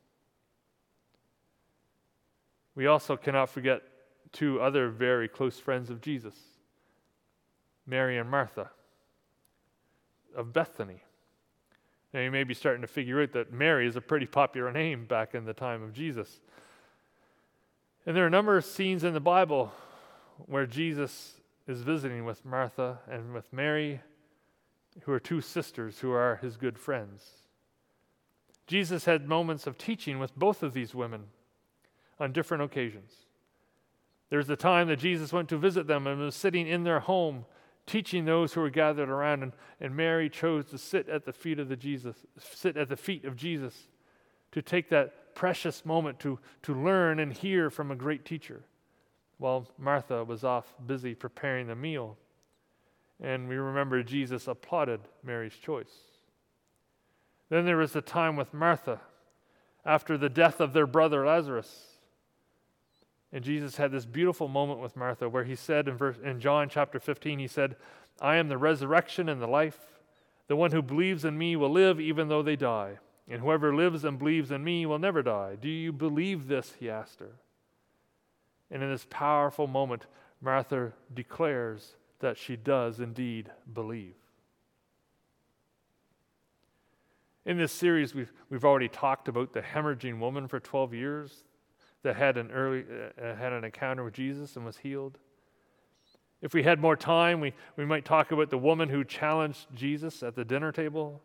We 2.75 2.85
also 2.85 3.17
cannot 3.17 3.49
forget 3.49 3.81
two 4.31 4.61
other 4.61 4.89
very 4.89 5.27
close 5.27 5.57
friends 5.59 5.89
of 5.89 5.99
Jesus 5.99 6.35
Mary 7.87 8.19
and 8.19 8.29
Martha 8.29 8.69
of 10.35 10.53
Bethany. 10.53 11.01
Now, 12.13 12.19
you 12.19 12.29
may 12.29 12.43
be 12.43 12.53
starting 12.53 12.81
to 12.81 12.87
figure 12.87 13.23
out 13.23 13.31
that 13.31 13.51
Mary 13.51 13.87
is 13.87 13.95
a 13.95 14.01
pretty 14.01 14.27
popular 14.27 14.71
name 14.71 15.05
back 15.05 15.33
in 15.33 15.45
the 15.45 15.53
time 15.53 15.81
of 15.81 15.91
Jesus. 15.91 16.39
And 18.05 18.15
there 18.15 18.25
are 18.25 18.27
a 18.27 18.31
number 18.31 18.57
of 18.57 18.63
scenes 18.63 19.03
in 19.03 19.15
the 19.15 19.19
Bible 19.19 19.73
where 20.45 20.67
Jesus 20.67 21.34
is 21.67 21.81
visiting 21.81 22.25
with 22.25 22.45
Martha 22.45 22.99
and 23.09 23.33
with 23.33 23.51
Mary, 23.51 24.01
who 25.01 25.11
are 25.11 25.19
two 25.19 25.41
sisters 25.41 25.99
who 25.99 26.11
are 26.11 26.37
his 26.37 26.57
good 26.57 26.77
friends. 26.77 27.23
Jesus 28.67 29.05
had 29.05 29.27
moments 29.27 29.67
of 29.67 29.77
teaching 29.77 30.19
with 30.19 30.35
both 30.35 30.63
of 30.63 30.73
these 30.73 30.95
women 30.95 31.25
on 32.19 32.31
different 32.31 32.63
occasions. 32.63 33.11
There's 34.29 34.47
the 34.47 34.55
time 34.55 34.87
that 34.87 34.99
Jesus 34.99 35.31
went 35.31 35.49
to 35.49 35.57
visit 35.57 35.87
them 35.87 36.07
and 36.07 36.19
was 36.19 36.35
sitting 36.35 36.67
in 36.67 36.83
their 36.83 37.01
home 37.01 37.45
teaching 37.85 38.25
those 38.25 38.53
who 38.53 38.61
were 38.61 38.69
gathered 38.69 39.09
around. 39.09 39.43
And, 39.43 39.51
and 39.79 39.95
Mary 39.95 40.29
chose 40.29 40.65
to 40.67 40.77
sit 40.77 41.07
at 41.09 41.25
the 41.25 41.33
feet 41.33 41.59
of 41.59 41.69
the 41.69 41.75
Jesus, 41.75 42.15
sit 42.39 42.77
at 42.77 42.89
the 42.89 42.97
feet 42.97 43.25
of 43.25 43.35
Jesus, 43.35 43.87
to 44.51 44.61
take 44.61 44.89
that 44.89 45.35
precious 45.35 45.85
moment 45.85 46.19
to, 46.19 46.39
to 46.63 46.73
learn 46.73 47.19
and 47.19 47.33
hear 47.33 47.69
from 47.69 47.91
a 47.91 47.95
great 47.95 48.25
teacher, 48.25 48.63
while 49.37 49.67
Martha 49.77 50.23
was 50.23 50.43
off 50.43 50.73
busy 50.85 51.13
preparing 51.13 51.67
the 51.67 51.75
meal. 51.75 52.17
And 53.21 53.47
we 53.47 53.55
remember 53.55 54.03
Jesus 54.03 54.47
applauded 54.47 55.01
Mary's 55.23 55.55
choice. 55.55 55.93
Then 57.49 57.65
there 57.65 57.77
was 57.77 57.93
the 57.93 58.01
time 58.01 58.35
with 58.35 58.53
Martha, 58.53 59.01
after 59.85 60.17
the 60.17 60.29
death 60.29 60.59
of 60.59 60.73
their 60.73 60.87
brother 60.87 61.25
Lazarus. 61.25 61.87
And 63.31 63.43
Jesus 63.43 63.77
had 63.77 63.91
this 63.91 64.05
beautiful 64.05 64.47
moment 64.47 64.79
with 64.79 64.95
Martha 64.95 65.29
where 65.29 65.43
he 65.43 65.55
said 65.55 65.87
in, 65.87 65.95
verse, 65.95 66.17
in 66.23 66.39
John 66.39 66.69
chapter 66.69 66.99
15, 66.99 67.39
he 67.39 67.47
said, 67.47 67.75
I 68.21 68.37
am 68.37 68.47
the 68.47 68.57
resurrection 68.57 69.29
and 69.29 69.41
the 69.41 69.47
life. 69.47 69.79
The 70.47 70.55
one 70.55 70.71
who 70.71 70.81
believes 70.81 71.25
in 71.25 71.37
me 71.37 71.55
will 71.55 71.69
live 71.69 71.99
even 71.99 72.29
though 72.29 72.41
they 72.41 72.55
die. 72.55 72.97
And 73.27 73.41
whoever 73.41 73.75
lives 73.75 74.05
and 74.05 74.17
believes 74.17 74.51
in 74.51 74.63
me 74.63 74.85
will 74.85 74.99
never 74.99 75.21
die. 75.21 75.55
Do 75.59 75.67
you 75.67 75.91
believe 75.91 76.47
this? 76.47 76.73
He 76.79 76.89
asked 76.89 77.19
her. 77.19 77.39
And 78.71 78.81
in 78.81 78.89
this 78.89 79.05
powerful 79.09 79.67
moment, 79.67 80.05
Martha 80.41 80.93
declares 81.13 81.95
that 82.19 82.37
she 82.37 82.55
does 82.55 82.99
indeed 82.99 83.51
believe. 83.73 84.15
In 87.45 87.57
this 87.57 87.71
series, 87.71 88.15
we've, 88.15 88.31
we've 88.49 88.65
already 88.65 88.87
talked 88.87 89.27
about 89.27 89.53
the 89.53 89.61
hemorrhaging 89.61 90.19
woman 90.19 90.47
for 90.47 90.59
12 90.59 90.93
years 90.93 91.43
that 92.01 92.15
had 92.15 92.37
an 92.37 92.51
early 92.51 92.83
uh, 93.21 93.35
had 93.35 93.53
an 93.53 93.63
encounter 93.63 94.03
with 94.03 94.13
Jesus 94.13 94.55
and 94.55 94.65
was 94.65 94.77
healed. 94.77 95.17
If 96.41 96.53
we 96.53 96.63
had 96.63 96.79
more 96.79 96.95
time, 96.95 97.39
we, 97.39 97.53
we 97.75 97.85
might 97.85 98.05
talk 98.05 98.31
about 98.31 98.49
the 98.49 98.57
woman 98.57 98.89
who 98.89 99.03
challenged 99.03 99.67
Jesus 99.73 100.21
at 100.21 100.35
the 100.35 100.45
dinner 100.45 100.71
table. 100.71 101.21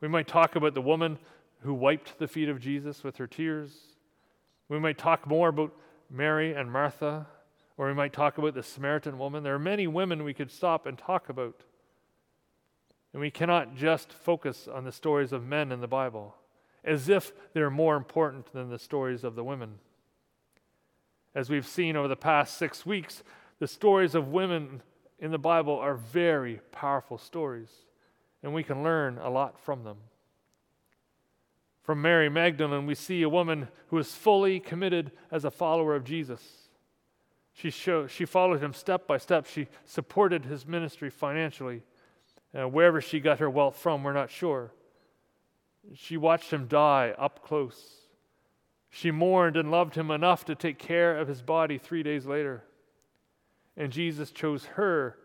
We 0.00 0.08
might 0.08 0.28
talk 0.28 0.54
about 0.54 0.74
the 0.74 0.82
woman 0.82 1.18
who 1.60 1.74
wiped 1.74 2.18
the 2.18 2.28
feet 2.28 2.48
of 2.48 2.60
Jesus 2.60 3.02
with 3.02 3.16
her 3.16 3.26
tears. 3.26 3.72
We 4.68 4.78
might 4.78 4.98
talk 4.98 5.26
more 5.26 5.48
about 5.48 5.74
Mary 6.10 6.54
and 6.54 6.70
Martha, 6.70 7.26
or 7.76 7.88
we 7.88 7.94
might 7.94 8.12
talk 8.12 8.38
about 8.38 8.54
the 8.54 8.62
Samaritan 8.62 9.18
woman. 9.18 9.42
There 9.42 9.54
are 9.54 9.58
many 9.58 9.86
women 9.86 10.24
we 10.24 10.34
could 10.34 10.50
stop 10.50 10.86
and 10.86 10.96
talk 10.96 11.28
about. 11.28 11.62
And 13.12 13.20
we 13.20 13.30
cannot 13.30 13.76
just 13.76 14.12
focus 14.12 14.68
on 14.72 14.84
the 14.84 14.92
stories 14.92 15.32
of 15.32 15.44
men 15.44 15.72
in 15.72 15.80
the 15.80 15.88
Bible 15.88 16.34
as 16.84 17.08
if 17.08 17.32
they're 17.52 17.70
more 17.70 17.96
important 17.96 18.52
than 18.52 18.68
the 18.68 18.78
stories 18.78 19.24
of 19.24 19.34
the 19.34 19.44
women. 19.44 19.78
As 21.34 21.48
we've 21.48 21.66
seen 21.66 21.96
over 21.96 22.08
the 22.08 22.16
past 22.16 22.56
six 22.56 22.84
weeks, 22.84 23.22
the 23.58 23.66
stories 23.66 24.14
of 24.14 24.28
women 24.28 24.82
in 25.18 25.30
the 25.30 25.38
Bible 25.38 25.76
are 25.78 25.94
very 25.94 26.60
powerful 26.70 27.18
stories, 27.18 27.70
and 28.42 28.52
we 28.52 28.62
can 28.62 28.82
learn 28.82 29.18
a 29.18 29.30
lot 29.30 29.58
from 29.58 29.84
them. 29.84 29.96
From 31.84 32.00
Mary 32.00 32.30
Magdalene, 32.30 32.86
we 32.86 32.94
see 32.94 33.20
a 33.22 33.28
woman 33.28 33.68
who 33.88 33.98
is 33.98 34.14
fully 34.14 34.58
committed 34.58 35.12
as 35.30 35.44
a 35.44 35.50
follower 35.50 35.94
of 35.94 36.02
Jesus. 36.02 36.40
She, 37.52 37.70
she 37.70 38.24
followed 38.24 38.62
him 38.62 38.72
step 38.72 39.06
by 39.06 39.18
step. 39.18 39.46
She 39.46 39.68
supported 39.84 40.46
his 40.46 40.66
ministry 40.66 41.10
financially. 41.10 41.82
Uh, 42.58 42.68
wherever 42.68 43.02
she 43.02 43.20
got 43.20 43.38
her 43.38 43.50
wealth 43.50 43.76
from, 43.76 44.02
we're 44.02 44.14
not 44.14 44.30
sure. 44.30 44.72
She 45.94 46.16
watched 46.16 46.50
him 46.50 46.68
die 46.68 47.14
up 47.18 47.44
close. 47.44 48.06
She 48.88 49.10
mourned 49.10 49.58
and 49.58 49.70
loved 49.70 49.94
him 49.94 50.10
enough 50.10 50.46
to 50.46 50.54
take 50.54 50.78
care 50.78 51.18
of 51.18 51.28
his 51.28 51.42
body 51.42 51.76
three 51.76 52.02
days 52.02 52.24
later. 52.24 52.64
And 53.76 53.92
Jesus 53.92 54.30
chose 54.30 54.64
her 54.64 55.18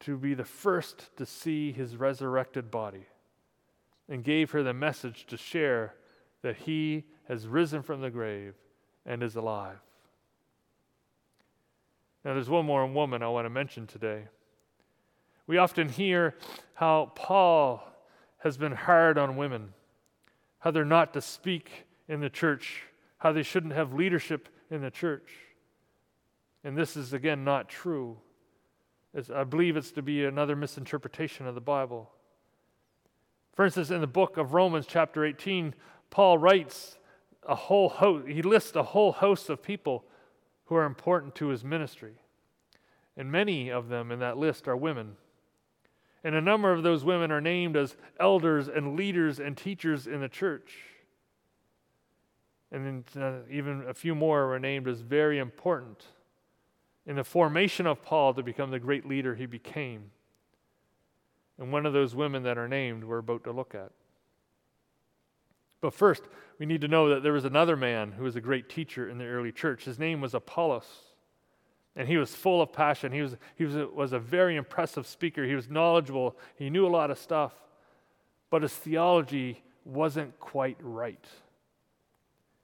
to 0.00 0.16
be 0.16 0.34
the 0.34 0.44
first 0.44 1.10
to 1.16 1.26
see 1.26 1.72
his 1.72 1.96
resurrected 1.96 2.70
body 2.70 3.06
and 4.12 4.22
gave 4.22 4.50
her 4.50 4.62
the 4.62 4.74
message 4.74 5.24
to 5.24 5.38
share 5.38 5.94
that 6.42 6.54
he 6.54 7.02
has 7.28 7.46
risen 7.46 7.80
from 7.80 8.02
the 8.02 8.10
grave 8.10 8.52
and 9.06 9.22
is 9.22 9.36
alive. 9.36 9.78
Now, 12.22 12.34
there's 12.34 12.50
one 12.50 12.66
more 12.66 12.86
woman 12.86 13.22
I 13.22 13.28
want 13.28 13.46
to 13.46 13.50
mention 13.50 13.86
today. 13.86 14.24
We 15.46 15.56
often 15.56 15.88
hear 15.88 16.36
how 16.74 17.12
Paul 17.14 17.82
has 18.40 18.58
been 18.58 18.72
hard 18.72 19.16
on 19.16 19.36
women, 19.36 19.72
how 20.58 20.72
they're 20.72 20.84
not 20.84 21.14
to 21.14 21.22
speak 21.22 21.86
in 22.06 22.20
the 22.20 22.28
church, 22.28 22.82
how 23.16 23.32
they 23.32 23.42
shouldn't 23.42 23.72
have 23.72 23.94
leadership 23.94 24.50
in 24.70 24.82
the 24.82 24.90
church. 24.90 25.32
And 26.62 26.76
this 26.76 26.98
is, 26.98 27.14
again, 27.14 27.44
not 27.44 27.70
true. 27.70 28.18
It's, 29.14 29.30
I 29.30 29.44
believe 29.44 29.78
it's 29.78 29.92
to 29.92 30.02
be 30.02 30.26
another 30.26 30.54
misinterpretation 30.54 31.46
of 31.46 31.54
the 31.54 31.62
Bible. 31.62 32.11
For 33.52 33.64
instance, 33.64 33.90
in 33.90 34.00
the 34.00 34.06
book 34.06 34.36
of 34.36 34.54
Romans, 34.54 34.86
chapter 34.88 35.24
18, 35.24 35.74
Paul 36.10 36.38
writes 36.38 36.98
a 37.46 37.54
whole 37.54 37.88
host, 37.88 38.28
he 38.28 38.42
lists 38.42 38.74
a 38.76 38.82
whole 38.82 39.12
host 39.12 39.50
of 39.50 39.62
people 39.62 40.04
who 40.66 40.74
are 40.76 40.84
important 40.84 41.34
to 41.36 41.48
his 41.48 41.62
ministry. 41.62 42.14
And 43.16 43.30
many 43.30 43.70
of 43.70 43.88
them 43.88 44.10
in 44.10 44.20
that 44.20 44.38
list 44.38 44.68
are 44.68 44.76
women. 44.76 45.16
And 46.24 46.34
a 46.34 46.40
number 46.40 46.72
of 46.72 46.82
those 46.82 47.04
women 47.04 47.30
are 47.30 47.40
named 47.40 47.76
as 47.76 47.96
elders 48.18 48.68
and 48.68 48.96
leaders 48.96 49.38
and 49.38 49.56
teachers 49.56 50.06
in 50.06 50.20
the 50.20 50.28
church. 50.28 50.78
And 52.70 53.04
then 53.14 53.22
uh, 53.22 53.40
even 53.50 53.84
a 53.86 53.92
few 53.92 54.14
more 54.14 54.46
were 54.46 54.58
named 54.58 54.88
as 54.88 55.00
very 55.00 55.38
important 55.38 56.04
in 57.04 57.16
the 57.16 57.24
formation 57.24 57.86
of 57.86 58.02
Paul 58.02 58.32
to 58.34 58.42
become 58.42 58.70
the 58.70 58.78
great 58.78 59.06
leader 59.06 59.34
he 59.34 59.46
became. 59.46 60.10
And 61.62 61.70
one 61.70 61.86
of 61.86 61.92
those 61.92 62.12
women 62.12 62.42
that 62.42 62.58
are 62.58 62.66
named 62.66 63.04
we're 63.04 63.18
about 63.18 63.44
to 63.44 63.52
look 63.52 63.72
at. 63.72 63.92
But 65.80 65.94
first, 65.94 66.24
we 66.58 66.66
need 66.66 66.80
to 66.80 66.88
know 66.88 67.10
that 67.10 67.22
there 67.22 67.32
was 67.32 67.44
another 67.44 67.76
man 67.76 68.10
who 68.10 68.24
was 68.24 68.34
a 68.34 68.40
great 68.40 68.68
teacher 68.68 69.08
in 69.08 69.16
the 69.16 69.26
early 69.26 69.52
church. 69.52 69.84
His 69.84 69.96
name 69.96 70.20
was 70.20 70.34
Apollos. 70.34 70.88
And 71.94 72.08
he 72.08 72.16
was 72.16 72.34
full 72.34 72.60
of 72.60 72.72
passion. 72.72 73.12
He, 73.12 73.22
was, 73.22 73.36
he 73.54 73.64
was, 73.64 73.76
was 73.94 74.12
a 74.12 74.18
very 74.18 74.56
impressive 74.56 75.06
speaker. 75.06 75.44
He 75.44 75.54
was 75.54 75.70
knowledgeable. 75.70 76.36
He 76.56 76.68
knew 76.68 76.84
a 76.84 76.90
lot 76.90 77.12
of 77.12 77.18
stuff. 77.18 77.52
But 78.50 78.62
his 78.62 78.74
theology 78.74 79.62
wasn't 79.84 80.36
quite 80.40 80.78
right. 80.80 81.24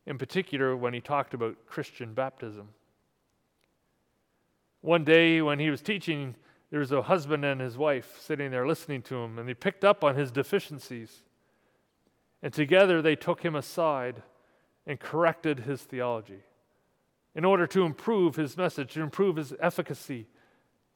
In 0.07 0.19
particular, 0.19 0.77
when 0.77 0.93
he 0.93 1.01
talked 1.01 1.35
about 1.35 1.55
Christian 1.69 2.15
baptism. 2.15 2.71
One 4.81 5.05
day 5.05 5.41
when 5.41 5.61
he 5.61 5.71
was 5.71 5.83
teaching, 5.83 6.35
there 6.71 6.81
was 6.81 6.93
a 6.93 7.03
husband 7.03 7.45
and 7.45 7.61
his 7.61 7.79
wife 7.79 8.19
sitting 8.21 8.51
there 8.51 8.67
listening 8.67 9.03
to 9.03 9.17
him, 9.17 9.39
and 9.39 9.49
they 9.49 9.55
picked 9.55 9.85
up 9.85 10.05
on 10.05 10.17
his 10.17 10.31
deficiencies. 10.31 11.23
And 12.43 12.53
together 12.53 13.01
they 13.01 13.17
took 13.17 13.43
him 13.43 13.55
aside 13.55 14.23
and 14.87 15.01
corrected 15.01 15.61
his 15.61 15.83
theology 15.83 16.43
in 17.35 17.45
order 17.45 17.67
to 17.69 17.85
improve 17.85 18.37
his 18.37 18.57
message, 18.57 18.93
to 18.95 19.03
improve 19.03 19.37
his 19.37 19.55
efficacy 19.61 20.27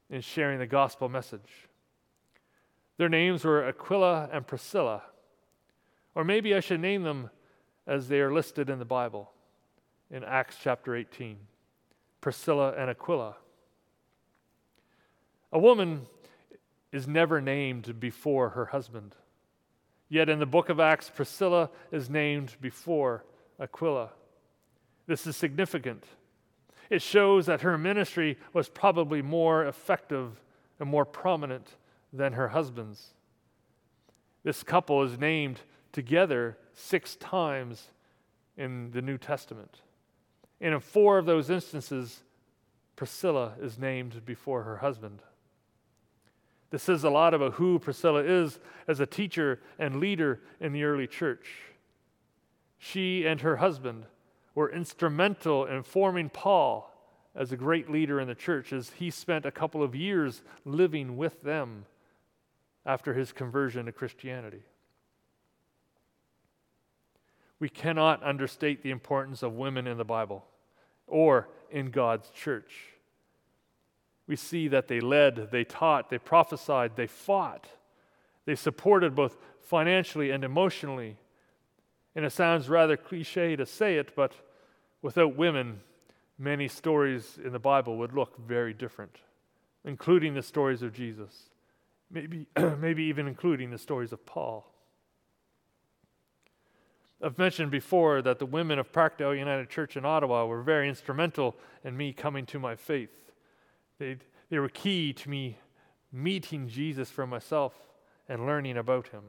in 0.09 0.21
sharing 0.21 0.59
the 0.59 0.67
gospel 0.67 1.09
message. 1.09 1.67
Their 2.97 3.09
names 3.09 3.43
were 3.43 3.67
Aquila 3.67 4.29
and 4.31 4.45
Priscilla. 4.45 5.03
Or 6.15 6.23
maybe 6.23 6.53
I 6.53 6.59
should 6.59 6.79
name 6.79 7.03
them 7.03 7.29
as 7.87 8.07
they 8.07 8.19
are 8.19 8.31
listed 8.31 8.69
in 8.69 8.79
the 8.79 8.85
Bible 8.85 9.31
in 10.11 10.23
Acts 10.23 10.57
chapter 10.61 10.95
18 10.95 11.37
Priscilla 12.21 12.73
and 12.77 12.89
Aquila. 12.89 13.35
A 15.53 15.59
woman 15.59 16.07
is 16.91 17.07
never 17.07 17.39
named 17.39 18.01
before 18.01 18.49
her 18.49 18.65
husband. 18.65 19.15
Yet 20.09 20.27
in 20.27 20.39
the 20.39 20.45
book 20.45 20.67
of 20.67 20.81
Acts, 20.81 21.09
Priscilla 21.09 21.69
is 21.91 22.09
named 22.09 22.57
before 22.59 23.23
Aquila. 23.57 24.09
This 25.07 25.25
is 25.25 25.37
significant 25.37 26.03
it 26.93 27.01
shows 27.01 27.47
that 27.47 27.61
her 27.61 27.75
ministry 27.75 28.37
was 28.53 28.69
probably 28.69 29.21
more 29.23 29.65
effective 29.65 30.39
and 30.79 30.87
more 30.87 31.05
prominent 31.05 31.75
than 32.11 32.33
her 32.33 32.49
husband's. 32.49 33.15
This 34.43 34.61
couple 34.61 35.01
is 35.01 35.17
named 35.17 35.61
together 35.91 36.57
six 36.73 37.15
times 37.15 37.87
in 38.57 38.91
the 38.91 39.01
New 39.01 39.17
Testament. 39.17 39.81
And 40.61 40.75
in 40.75 40.79
four 40.79 41.17
of 41.17 41.25
those 41.25 41.49
instances, 41.49 42.21
Priscilla 42.95 43.53
is 43.59 43.79
named 43.79 44.23
before 44.23 44.61
her 44.61 44.77
husband. 44.77 45.23
This 46.73 46.81
says 46.81 47.03
a 47.03 47.09
lot 47.11 47.35
about 47.35 47.53
who 47.53 47.77
Priscilla 47.77 48.23
is 48.23 48.57
as 48.87 48.99
a 48.99 49.05
teacher 49.05 49.61
and 49.77 49.99
leader 49.99 50.41
in 50.59 50.73
the 50.73 50.85
early 50.85 51.05
church. 51.05 51.47
She 52.79 53.27
and 53.27 53.41
her 53.41 53.57
husband 53.57 54.05
were 54.55 54.71
instrumental 54.71 55.67
in 55.67 55.83
forming 55.83 56.29
Paul 56.29 56.91
as 57.35 57.51
a 57.51 57.57
great 57.57 57.91
leader 57.91 58.19
in 58.19 58.27
the 58.27 58.33
church 58.33 58.73
as 58.73 58.89
he 58.89 59.11
spent 59.11 59.45
a 59.45 59.51
couple 59.51 59.83
of 59.83 59.93
years 59.93 60.41
living 60.65 61.15
with 61.15 61.43
them 61.43 61.85
after 62.87 63.13
his 63.13 63.31
conversion 63.31 63.85
to 63.85 63.91
Christianity. 63.91 64.63
We 67.59 67.69
cannot 67.69 68.23
understate 68.23 68.81
the 68.81 68.89
importance 68.89 69.43
of 69.43 69.53
women 69.53 69.85
in 69.85 69.99
the 69.99 70.05
Bible 70.05 70.43
or 71.05 71.49
in 71.69 71.91
God's 71.91 72.31
church. 72.31 72.92
We 74.27 74.35
see 74.35 74.67
that 74.69 74.87
they 74.87 74.99
led, 74.99 75.49
they 75.51 75.63
taught, 75.63 76.09
they 76.09 76.17
prophesied, 76.17 76.95
they 76.95 77.07
fought, 77.07 77.67
they 78.45 78.55
supported 78.55 79.15
both 79.15 79.37
financially 79.61 80.31
and 80.31 80.43
emotionally 80.43 81.17
and 82.15 82.25
it 82.25 82.31
sounds 82.31 82.69
rather 82.69 82.95
cliche 82.95 83.55
to 83.55 83.65
say 83.65 83.97
it, 83.97 84.15
but 84.15 84.33
without 85.01 85.35
women, 85.35 85.81
many 86.37 86.67
stories 86.67 87.39
in 87.43 87.51
the 87.51 87.59
Bible 87.59 87.97
would 87.97 88.13
look 88.13 88.37
very 88.37 88.73
different, 88.73 89.17
including 89.83 90.33
the 90.33 90.43
stories 90.43 90.81
of 90.81 90.93
Jesus, 90.93 91.49
maybe, 92.11 92.45
maybe 92.79 93.03
even 93.03 93.27
including 93.27 93.71
the 93.71 93.77
stories 93.77 94.11
of 94.11 94.25
Paul. 94.25 94.69
I've 97.21 97.37
mentioned 97.37 97.71
before 97.71 98.21
that 98.21 98.39
the 98.39 98.45
women 98.45 98.79
of 98.79 98.91
Parkdale 98.91 99.37
United 99.37 99.69
Church 99.69 99.95
in 99.95 100.05
Ottawa 100.05 100.45
were 100.45 100.61
very 100.61 100.89
instrumental 100.89 101.55
in 101.83 101.95
me 101.95 102.11
coming 102.11 102.45
to 102.47 102.59
my 102.59 102.75
faith. 102.75 103.22
They, 103.99 104.17
they 104.49 104.59
were 104.59 104.69
key 104.69 105.13
to 105.13 105.29
me 105.29 105.57
meeting 106.11 106.67
Jesus 106.67 107.09
for 107.09 107.25
myself 107.25 107.73
and 108.29 108.45
learning 108.45 108.77
about 108.77 109.07
him. 109.07 109.23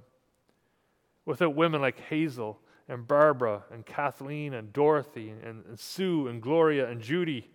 Without 1.25 1.55
women 1.55 1.81
like 1.81 1.99
Hazel 2.01 2.61
and 2.89 3.09
Barbara 3.09 3.65
and 3.73 3.87
Kathleen 3.87 4.53
and 4.55 4.73
Dorothy 4.73 5.31
and, 5.31 5.65
and 5.67 5.79
Sue 5.79 6.29
and 6.29 6.43
Gloria 6.43 6.89
and 6.89 7.01
Judy 7.01 7.51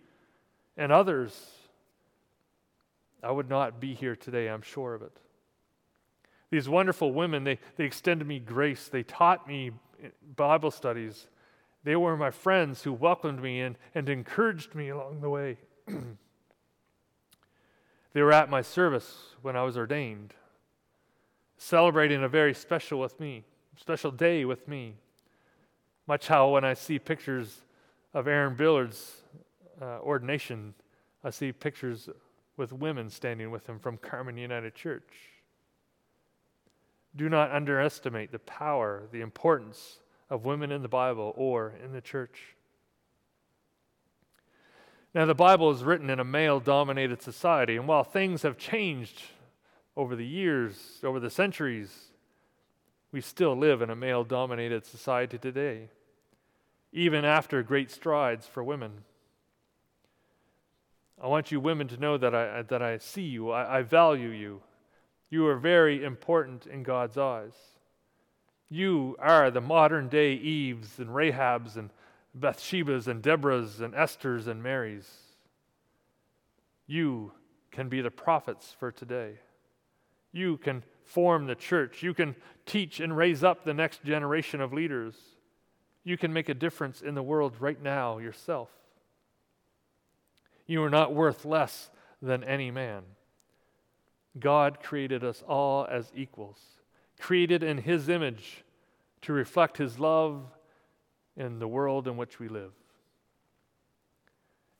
and 0.76 0.90
others, 0.90 1.50
I 3.22 3.30
would 3.30 3.48
not 3.48 3.80
be 3.80 3.94
here 3.94 4.16
today, 4.16 4.48
I'm 4.48 4.62
sure 4.62 4.94
of 4.94 5.02
it. 5.02 5.16
These 6.50 6.68
wonderful 6.68 7.12
women, 7.12 7.44
they, 7.44 7.58
they 7.76 7.84
extended 7.84 8.26
me 8.26 8.40
grace. 8.40 8.88
They 8.88 9.04
taught 9.04 9.46
me 9.46 9.70
Bible 10.34 10.72
studies. 10.72 11.28
They 11.84 11.94
were 11.94 12.16
my 12.16 12.30
friends 12.30 12.82
who 12.82 12.92
welcomed 12.92 13.40
me 13.40 13.60
and, 13.60 13.76
and 13.94 14.08
encouraged 14.08 14.74
me 14.74 14.88
along 14.88 15.20
the 15.20 15.30
way. 15.30 15.58
they 18.12 18.22
were 18.22 18.32
at 18.32 18.50
my 18.50 18.62
service 18.62 19.34
when 19.42 19.56
I 19.56 19.62
was 19.62 19.76
ordained, 19.76 20.34
celebrating 21.56 22.22
a 22.22 22.28
very 22.28 22.54
special 22.54 22.98
with 22.98 23.18
me, 23.20 23.44
special 23.76 24.10
day 24.10 24.44
with 24.44 24.66
me. 24.66 24.96
Much 26.06 26.28
how 26.28 26.48
when 26.48 26.64
I 26.64 26.74
see 26.74 26.98
pictures 26.98 27.62
of 28.12 28.26
Aaron 28.26 28.56
Billard's 28.56 29.22
uh, 29.80 29.98
ordination, 30.00 30.74
I 31.22 31.30
see 31.30 31.52
pictures 31.52 32.08
with 32.56 32.72
women 32.72 33.08
standing 33.10 33.50
with 33.50 33.68
him 33.68 33.78
from 33.78 33.96
Carmen 33.96 34.36
United 34.36 34.74
Church. 34.74 35.12
Do 37.16 37.28
not 37.28 37.50
underestimate 37.50 38.32
the 38.32 38.38
power, 38.40 39.04
the 39.12 39.20
importance 39.20 40.00
of 40.28 40.44
women 40.44 40.70
in 40.70 40.82
the 40.82 40.88
Bible 40.88 41.32
or 41.36 41.74
in 41.82 41.92
the 41.92 42.00
church. 42.00 42.56
Now, 45.12 45.24
the 45.24 45.34
Bible 45.34 45.70
is 45.72 45.82
written 45.82 46.08
in 46.08 46.20
a 46.20 46.24
male 46.24 46.60
dominated 46.60 47.20
society, 47.20 47.76
and 47.76 47.88
while 47.88 48.04
things 48.04 48.42
have 48.42 48.56
changed 48.56 49.22
over 49.96 50.14
the 50.14 50.26
years, 50.26 51.00
over 51.02 51.18
the 51.18 51.30
centuries, 51.30 52.12
we 53.10 53.20
still 53.20 53.56
live 53.56 53.82
in 53.82 53.90
a 53.90 53.96
male 53.96 54.22
dominated 54.22 54.86
society 54.86 55.36
today, 55.36 55.88
even 56.92 57.24
after 57.24 57.60
great 57.64 57.90
strides 57.90 58.46
for 58.46 58.62
women. 58.62 59.02
I 61.20 61.26
want 61.26 61.50
you 61.50 61.58
women 61.58 61.88
to 61.88 61.96
know 61.96 62.16
that 62.16 62.34
I, 62.34 62.62
that 62.62 62.80
I 62.80 62.98
see 62.98 63.22
you, 63.22 63.50
I, 63.50 63.78
I 63.78 63.82
value 63.82 64.28
you, 64.28 64.62
you 65.28 65.44
are 65.48 65.56
very 65.56 66.04
important 66.04 66.66
in 66.66 66.84
God's 66.84 67.18
eyes. 67.18 67.54
You 68.68 69.16
are 69.18 69.50
the 69.50 69.60
modern 69.60 70.08
day 70.08 70.34
Eves 70.34 71.00
and 71.00 71.10
Rahabs 71.10 71.76
and 71.76 71.90
Bathshebas 72.38 73.08
and 73.08 73.22
Deborahs 73.22 73.80
and 73.80 73.94
Esthers 73.94 74.46
and 74.46 74.62
Marys. 74.62 75.08
You 76.86 77.32
can 77.70 77.88
be 77.88 78.00
the 78.00 78.10
prophets 78.10 78.74
for 78.78 78.90
today. 78.90 79.38
You 80.32 80.56
can 80.56 80.82
form 81.04 81.46
the 81.46 81.54
church. 81.54 82.02
You 82.02 82.14
can 82.14 82.36
teach 82.66 83.00
and 83.00 83.16
raise 83.16 83.42
up 83.42 83.64
the 83.64 83.74
next 83.74 84.04
generation 84.04 84.60
of 84.60 84.72
leaders. 84.72 85.14
You 86.04 86.16
can 86.16 86.32
make 86.32 86.48
a 86.48 86.54
difference 86.54 87.02
in 87.02 87.14
the 87.14 87.22
world 87.22 87.56
right 87.60 87.80
now 87.80 88.18
yourself. 88.18 88.70
You 90.66 90.82
are 90.84 90.90
not 90.90 91.14
worth 91.14 91.44
less 91.44 91.90
than 92.22 92.44
any 92.44 92.70
man. 92.70 93.02
God 94.38 94.80
created 94.80 95.24
us 95.24 95.42
all 95.48 95.86
as 95.90 96.12
equals, 96.14 96.60
created 97.18 97.62
in 97.64 97.78
His 97.78 98.08
image 98.08 98.64
to 99.22 99.32
reflect 99.32 99.78
His 99.78 99.98
love 99.98 100.44
in 101.36 101.58
the 101.58 101.68
world 101.68 102.08
in 102.08 102.16
which 102.16 102.38
we 102.38 102.48
live. 102.48 102.72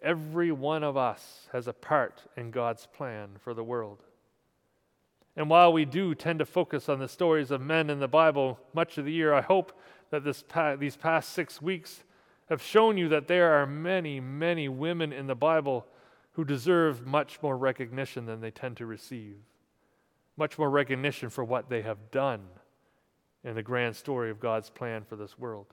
Every 0.03 0.51
one 0.51 0.83
of 0.83 0.97
us 0.97 1.49
has 1.53 1.67
a 1.67 1.73
part 1.73 2.23
in 2.37 2.51
God's 2.51 2.87
plan 2.87 3.31
for 3.39 3.53
the 3.53 3.65
world. 3.65 4.03
And 5.37 5.49
while 5.49 5.73
we 5.73 5.85
do 5.85 6.15
tend 6.15 6.39
to 6.41 6.45
focus 6.45 6.89
on 6.89 6.99
the 6.99 7.09
stories 7.09 7.51
of 7.51 7.61
men 7.61 7.91
in 7.91 8.01
the 8.01 8.09
Bible 8.09 8.59
much 8.75 8.99
of 8.99 9.05
the 9.05 9.13
year, 9.13 9.33
I 9.33 9.43
hope 9.43 9.79
that 10.11 10.25
this 10.25 10.43
pa- 10.43 10.77
these 10.77 10.97
past 10.97 11.31
six 11.31 11.63
weeks 11.63 12.03
have 12.49 12.61
shown 12.61 12.99
you 12.99 13.09
that 13.09 13.29
there 13.29 13.53
are 13.55 13.67
many, 13.67 14.21
many 14.21 14.69
women 14.69 15.13
in 15.13 15.27
the 15.27 15.35
Bible 15.35 15.87
who 16.33 16.45
deserve 16.45 17.07
much 17.07 17.41
more 17.43 17.57
recognition 17.57 18.27
than 18.27 18.41
they 18.41 18.51
tend 18.51 18.77
to 18.79 18.87
receive, 18.87 19.37
much 20.37 20.59
more 20.59 20.71
recognition 20.71 21.31
for 21.31 21.45
what 21.45 21.69
they 21.69 21.83
have 21.83 22.11
done 22.11 22.41
in 23.45 23.55
the 23.55 23.63
grand 23.63 23.95
story 23.95 24.31
of 24.31 24.41
God's 24.41 24.71
plan 24.71 25.05
for 25.05 25.17
this 25.17 25.39
world. 25.39 25.67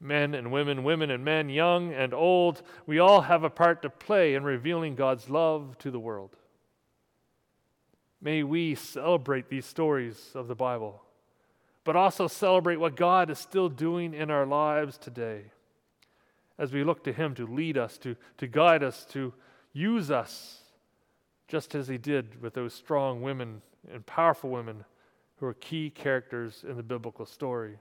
Men 0.00 0.34
and 0.34 0.52
women, 0.52 0.84
women 0.84 1.10
and 1.10 1.24
men, 1.24 1.48
young 1.48 1.92
and 1.92 2.12
old, 2.12 2.62
we 2.86 2.98
all 2.98 3.22
have 3.22 3.44
a 3.44 3.50
part 3.50 3.82
to 3.82 3.90
play 3.90 4.34
in 4.34 4.44
revealing 4.44 4.94
God's 4.94 5.30
love 5.30 5.78
to 5.78 5.90
the 5.90 5.98
world. 5.98 6.36
May 8.20 8.42
we 8.42 8.74
celebrate 8.74 9.48
these 9.48 9.66
stories 9.66 10.32
of 10.34 10.48
the 10.48 10.54
Bible, 10.54 11.02
but 11.84 11.96
also 11.96 12.28
celebrate 12.28 12.76
what 12.76 12.96
God 12.96 13.30
is 13.30 13.38
still 13.38 13.68
doing 13.68 14.12
in 14.14 14.30
our 14.30 14.46
lives 14.46 14.98
today 14.98 15.44
as 16.58 16.72
we 16.72 16.84
look 16.84 17.04
to 17.04 17.12
Him 17.12 17.34
to 17.34 17.46
lead 17.46 17.76
us, 17.76 17.98
to, 17.98 18.16
to 18.38 18.46
guide 18.46 18.82
us, 18.82 19.04
to 19.10 19.32
use 19.72 20.10
us, 20.10 20.60
just 21.48 21.74
as 21.74 21.88
He 21.88 21.98
did 21.98 22.40
with 22.42 22.54
those 22.54 22.74
strong 22.74 23.22
women 23.22 23.62
and 23.92 24.04
powerful 24.06 24.50
women 24.50 24.84
who 25.36 25.46
are 25.46 25.54
key 25.54 25.90
characters 25.90 26.64
in 26.68 26.76
the 26.76 26.82
biblical 26.82 27.26
story. 27.26 27.78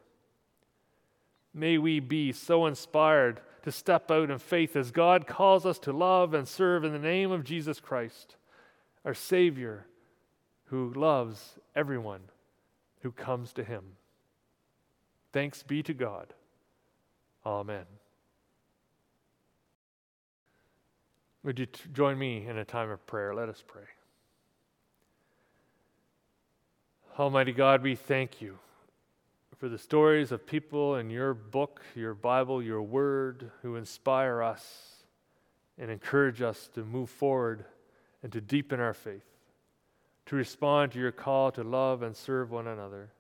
May 1.58 1.78
we 1.78 2.02
be 2.02 2.34
so 2.34 2.66
inspired 2.66 3.40
to 3.64 3.72
step 3.72 4.12
out 4.12 4.30
in 4.30 4.38
faith 4.40 4.76
as 4.76 4.92
God 4.92 5.26
calls 5.26 5.66
us 5.66 5.80
to 5.80 5.94
love 5.94 6.34
and 6.34 6.46
serve 6.46 6.84
in 6.84 6.92
the 6.92 7.00
name 7.00 7.32
of 7.32 7.46
Jesus 7.46 7.80
Christ, 7.80 8.36
our 9.06 9.14
Savior, 9.14 9.88
who 10.66 10.94
loves 10.94 11.58
everyone 11.74 12.24
who 13.04 13.12
comes 13.14 13.54
to 13.54 13.64
Him. 13.64 13.84
Thanks 15.32 15.64
be 15.64 15.82
to 15.84 15.94
God. 15.94 16.34
Amen. 17.46 17.86
Would 21.44 21.60
you 21.60 21.68
t- 21.68 21.84
join 21.94 22.18
me 22.18 22.46
in 22.48 22.58
a 22.58 22.66
time 22.66 22.90
of 22.90 23.06
prayer? 23.08 23.34
Let 23.34 23.48
us 23.48 23.64
pray. 23.66 23.84
Almighty 27.18 27.54
God, 27.54 27.82
we 27.82 27.96
thank 27.96 28.42
you 28.42 28.60
for 29.58 29.70
the 29.70 29.78
stories 29.78 30.32
of 30.32 30.46
people 30.46 30.96
in 30.96 31.10
your 31.10 31.34
book, 31.34 31.82
your 31.96 32.14
Bible, 32.14 32.62
your 32.62 32.82
word, 32.82 33.52
who 33.62 33.76
inspire 33.76 34.42
us 34.42 35.04
and 35.78 35.90
encourage 35.90 36.42
us 36.42 36.70
to 36.74 36.84
move 36.84 37.10
forward 37.10 37.66
and 38.24 38.32
to 38.32 38.42
deepen 38.42 38.80
our 38.80 38.94
faith, 38.94 39.26
to 40.26 40.36
respond 40.36 40.92
to 40.92 41.00
your 41.00 41.12
call 41.12 41.52
to 41.52 41.64
love 41.64 42.02
and 42.02 42.16
serve 42.16 42.52
one 42.52 42.68
another. 42.68 43.12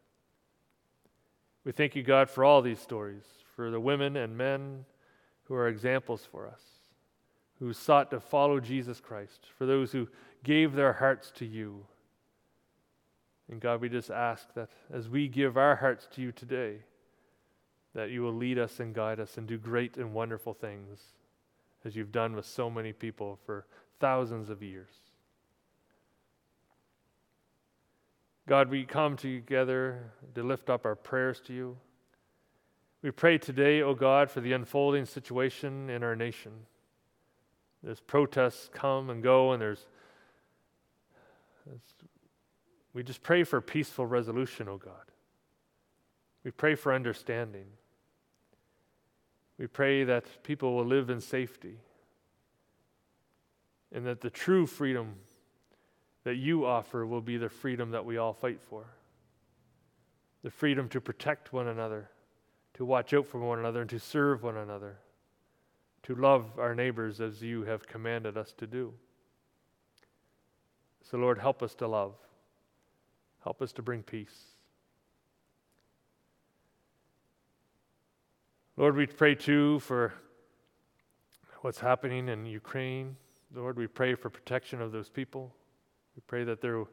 We 1.63 1.71
thank 1.71 1.95
you, 1.95 2.03
God, 2.03 2.29
for 2.29 2.43
all 2.43 2.61
these 2.61 2.79
stories, 2.79 3.25
for 3.55 3.71
the 3.71 3.79
women 3.79 4.15
and 4.15 4.37
men 4.37 4.85
who 5.45 5.55
are 5.55 5.67
examples 5.67 6.27
for 6.29 6.47
us 6.47 6.61
who 7.59 7.73
sought 7.73 8.11
to 8.11 8.19
follow 8.19 8.59
Jesus 8.59 8.99
Christ, 8.99 9.47
for 9.57 9.65
those 9.65 9.91
who 9.91 10.07
gave 10.43 10.73
their 10.73 10.93
hearts 10.93 11.31
to 11.35 11.45
you. 11.45 11.85
And 13.49 13.59
God, 13.59 13.81
we 13.81 13.89
just 13.89 14.09
ask 14.09 14.53
that 14.55 14.69
as 14.91 15.07
we 15.07 15.27
give 15.27 15.57
our 15.57 15.75
hearts 15.75 16.07
to 16.13 16.21
you 16.21 16.31
today, 16.31 16.77
that 17.93 18.09
you 18.09 18.21
will 18.21 18.33
lead 18.33 18.57
us 18.57 18.79
and 18.79 18.93
guide 18.93 19.19
us 19.19 19.37
and 19.37 19.47
do 19.47 19.57
great 19.57 19.97
and 19.97 20.13
wonderful 20.13 20.53
things 20.53 20.99
as 21.85 21.95
you've 21.95 22.11
done 22.11 22.35
with 22.35 22.45
so 22.45 22.69
many 22.69 22.91
people 22.91 23.39
for 23.45 23.65
thousands 23.99 24.49
of 24.49 24.63
years. 24.63 24.89
God, 28.47 28.69
we 28.69 28.83
come 28.83 29.15
together 29.15 30.11
to 30.35 30.43
lift 30.43 30.69
up 30.69 30.85
our 30.85 30.95
prayers 30.95 31.39
to 31.47 31.53
you. 31.53 31.77
We 33.01 33.11
pray 33.11 33.37
today, 33.37 33.81
O 33.81 33.89
oh 33.89 33.95
God, 33.95 34.29
for 34.29 34.41
the 34.41 34.53
unfolding 34.53 35.05
situation 35.05 35.89
in 35.89 36.03
our 36.03 36.15
nation. 36.15 36.51
There's 37.83 37.99
protests 37.99 38.69
come 38.73 39.09
and 39.09 39.21
go, 39.21 39.51
and 39.51 39.61
there's. 39.61 39.85
We 42.95 43.03
just 43.03 43.21
pray 43.21 43.43
for 43.43 43.61
peaceful 43.61 44.07
resolution, 44.07 44.67
oh 44.67 44.77
God. 44.77 45.11
We 46.43 46.49
pray 46.49 46.73
for 46.73 46.91
understanding. 46.91 47.65
We 49.59 49.67
pray 49.67 50.03
that 50.05 50.25
people 50.41 50.75
will 50.75 50.85
live 50.85 51.11
in 51.11 51.21
safety 51.21 51.77
and 53.93 54.07
that 54.07 54.21
the 54.21 54.31
true 54.31 54.65
freedom 54.65 55.13
that 56.23 56.37
you 56.37 56.65
offer 56.65 57.05
will 57.05 57.21
be 57.21 57.37
the 57.37 57.49
freedom 57.49 57.91
that 57.91 58.03
we 58.03 58.17
all 58.17 58.33
fight 58.33 58.59
for 58.59 58.85
the 60.41 60.49
freedom 60.49 60.89
to 60.89 61.01
protect 61.01 61.53
one 61.53 61.67
another, 61.67 62.09
to 62.75 62.85
watch 62.85 63.13
out 63.13 63.27
for 63.27 63.39
one 63.39 63.59
another, 63.59 63.81
and 63.81 63.89
to 63.89 63.99
serve 63.99 64.41
one 64.41 64.57
another 64.57 64.97
to 66.05 66.13
love 66.13 66.59
our 66.59 66.75
neighbors 66.75 67.19
as 67.19 67.41
you 67.41 67.63
have 67.63 67.87
commanded 67.87 68.37
us 68.37 68.53
to 68.53 68.67
do. 68.67 68.93
So, 71.01 71.17
Lord, 71.17 71.39
help 71.39 71.63
us 71.63 71.73
to 71.75 71.87
love. 71.87 72.13
Help 73.45 73.61
us 73.61 73.71
to 73.73 73.83
bring 73.83 74.01
peace. 74.01 74.35
Lord, 78.75 78.95
we 78.95 79.05
pray 79.05 79.35
too 79.35 79.79
for 79.81 80.13
what's 81.61 81.79
happening 81.79 82.27
in 82.27 82.47
Ukraine. 82.47 83.15
Lord, 83.53 83.77
we 83.77 83.85
pray 83.85 84.15
for 84.15 84.31
protection 84.31 84.81
of 84.81 84.91
those 84.91 85.09
people. 85.09 85.53
We 86.15 86.23
pray 86.25 86.43
that 86.43 86.59
there 86.59 86.83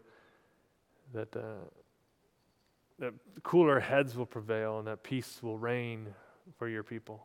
that 1.14 1.34
uh, 1.34 1.64
that 2.98 3.14
cooler 3.42 3.80
heads 3.80 4.14
will 4.14 4.26
prevail 4.26 4.78
and 4.78 4.86
that 4.86 5.02
peace 5.02 5.42
will 5.42 5.58
reign 5.58 6.06
for 6.58 6.68
your 6.68 6.82
people. 6.82 7.24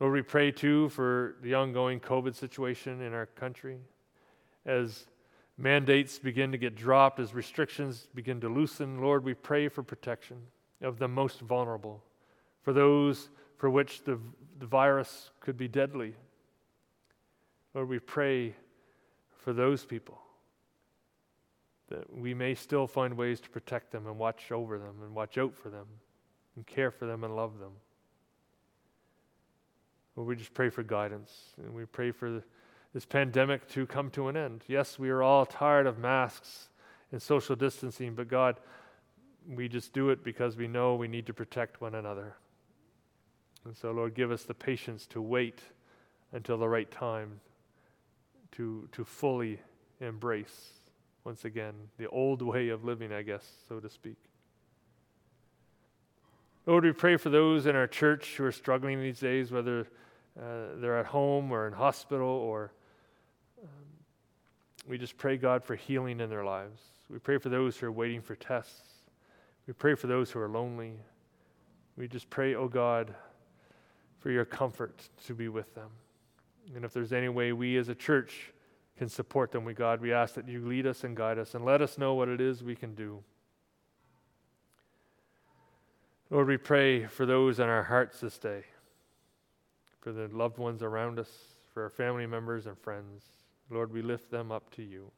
Lord, 0.00 0.14
we 0.14 0.22
pray 0.22 0.50
too 0.50 0.88
for 0.88 1.36
the 1.42 1.52
ongoing 1.52 2.00
COVID 2.00 2.34
situation 2.34 3.02
in 3.02 3.12
our 3.12 3.26
country 3.26 3.78
as 4.64 5.06
mandates 5.58 6.18
begin 6.18 6.52
to 6.52 6.58
get 6.58 6.74
dropped, 6.74 7.20
as 7.20 7.34
restrictions 7.34 8.08
begin 8.14 8.40
to 8.40 8.48
loosen. 8.48 9.00
Lord, 9.00 9.24
we 9.24 9.34
pray 9.34 9.68
for 9.68 9.82
protection 9.82 10.38
of 10.80 10.98
the 10.98 11.08
most 11.08 11.40
vulnerable, 11.40 12.02
for 12.62 12.72
those 12.72 13.28
for 13.56 13.70
which 13.70 14.02
the, 14.02 14.18
the 14.58 14.66
virus 14.66 15.30
could 15.40 15.56
be 15.56 15.68
deadly. 15.68 16.14
Lord, 17.74 17.88
we 17.88 18.00
pray 18.00 18.54
for 19.38 19.52
those 19.52 19.84
people 19.84 20.18
that 21.88 22.12
we 22.16 22.32
may 22.32 22.54
still 22.54 22.86
find 22.86 23.16
ways 23.16 23.40
to 23.40 23.50
protect 23.50 23.92
them 23.92 24.06
and 24.06 24.18
watch 24.18 24.50
over 24.50 24.78
them 24.78 24.96
and 25.02 25.14
watch 25.14 25.36
out 25.36 25.54
for 25.54 25.68
them 25.68 25.86
and 26.56 26.66
care 26.66 26.90
for 26.90 27.06
them 27.06 27.22
and 27.22 27.36
love 27.36 27.58
them. 27.58 27.72
Lord, 30.16 30.28
we 30.28 30.36
just 30.36 30.54
pray 30.54 30.70
for 30.70 30.82
guidance 30.82 31.54
and 31.58 31.74
we 31.74 31.84
pray 31.84 32.10
for 32.10 32.42
this 32.92 33.06
pandemic 33.06 33.68
to 33.68 33.86
come 33.86 34.10
to 34.10 34.28
an 34.28 34.36
end. 34.36 34.64
Yes, 34.68 34.98
we 34.98 35.10
are 35.10 35.22
all 35.22 35.46
tired 35.46 35.86
of 35.86 35.98
masks 35.98 36.68
and 37.10 37.20
social 37.20 37.56
distancing, 37.56 38.14
but 38.14 38.28
God, 38.28 38.60
we 39.48 39.68
just 39.68 39.92
do 39.92 40.10
it 40.10 40.22
because 40.22 40.56
we 40.56 40.68
know 40.68 40.94
we 40.94 41.08
need 41.08 41.26
to 41.26 41.34
protect 41.34 41.80
one 41.80 41.94
another. 41.94 42.36
And 43.64 43.76
so, 43.76 43.92
Lord, 43.92 44.14
give 44.14 44.30
us 44.30 44.42
the 44.42 44.54
patience 44.54 45.06
to 45.08 45.22
wait 45.22 45.60
until 46.32 46.58
the 46.58 46.68
right 46.68 46.90
time 46.90 47.40
to, 48.52 48.88
to 48.92 49.04
fully 49.04 49.60
embrace, 50.00 50.70
once 51.24 51.44
again, 51.44 51.74
the 51.98 52.08
old 52.08 52.42
way 52.42 52.68
of 52.68 52.84
living, 52.84 53.12
I 53.12 53.22
guess, 53.22 53.46
so 53.68 53.80
to 53.80 53.88
speak. 53.88 54.16
Lord, 56.66 56.84
we 56.84 56.92
pray 56.92 57.16
for 57.16 57.30
those 57.30 57.66
in 57.66 57.74
our 57.74 57.86
church 57.86 58.36
who 58.36 58.44
are 58.44 58.52
struggling 58.52 59.00
these 59.00 59.18
days, 59.18 59.50
whether 59.50 59.88
uh, 60.38 60.76
they're 60.76 60.98
at 60.98 61.06
home 61.06 61.50
or 61.50 61.66
in 61.66 61.72
hospital, 61.72 62.28
or 62.28 62.72
we 64.86 64.98
just 64.98 65.16
pray, 65.16 65.36
God, 65.36 65.64
for 65.64 65.74
healing 65.74 66.20
in 66.20 66.28
their 66.28 66.44
lives. 66.44 66.80
We 67.08 67.18
pray 67.18 67.38
for 67.38 67.48
those 67.48 67.76
who 67.76 67.86
are 67.86 67.92
waiting 67.92 68.20
for 68.20 68.34
tests. 68.34 68.80
We 69.66 69.74
pray 69.74 69.94
for 69.94 70.06
those 70.06 70.30
who 70.30 70.40
are 70.40 70.48
lonely. 70.48 70.94
We 71.96 72.08
just 72.08 72.28
pray, 72.30 72.54
oh 72.54 72.68
God, 72.68 73.14
for 74.18 74.30
your 74.30 74.44
comfort 74.44 75.08
to 75.26 75.34
be 75.34 75.48
with 75.48 75.74
them. 75.74 75.90
And 76.74 76.84
if 76.84 76.92
there's 76.92 77.12
any 77.12 77.28
way 77.28 77.52
we 77.52 77.76
as 77.76 77.88
a 77.88 77.94
church 77.94 78.52
can 78.96 79.08
support 79.08 79.52
them, 79.52 79.64
we 79.64 79.74
God, 79.74 80.00
we 80.00 80.12
ask 80.12 80.34
that 80.34 80.48
you 80.48 80.66
lead 80.66 80.86
us 80.86 81.04
and 81.04 81.16
guide 81.16 81.38
us 81.38 81.54
and 81.54 81.64
let 81.64 81.82
us 81.82 81.98
know 81.98 82.14
what 82.14 82.28
it 82.28 82.40
is 82.40 82.62
we 82.62 82.76
can 82.76 82.94
do. 82.94 83.22
Lord, 86.30 86.48
we 86.48 86.56
pray 86.56 87.06
for 87.06 87.26
those 87.26 87.60
in 87.60 87.68
our 87.68 87.82
hearts 87.82 88.20
this 88.20 88.38
day, 88.38 88.64
for 90.00 90.12
the 90.12 90.28
loved 90.28 90.56
ones 90.56 90.82
around 90.82 91.18
us, 91.18 91.30
for 91.74 91.82
our 91.82 91.90
family 91.90 92.26
members 92.26 92.66
and 92.66 92.78
friends. 92.78 93.24
Lord, 93.72 93.90
we 93.90 94.02
lift 94.02 94.30
them 94.30 94.52
up 94.52 94.68
to 94.74 94.82
you. 94.82 95.10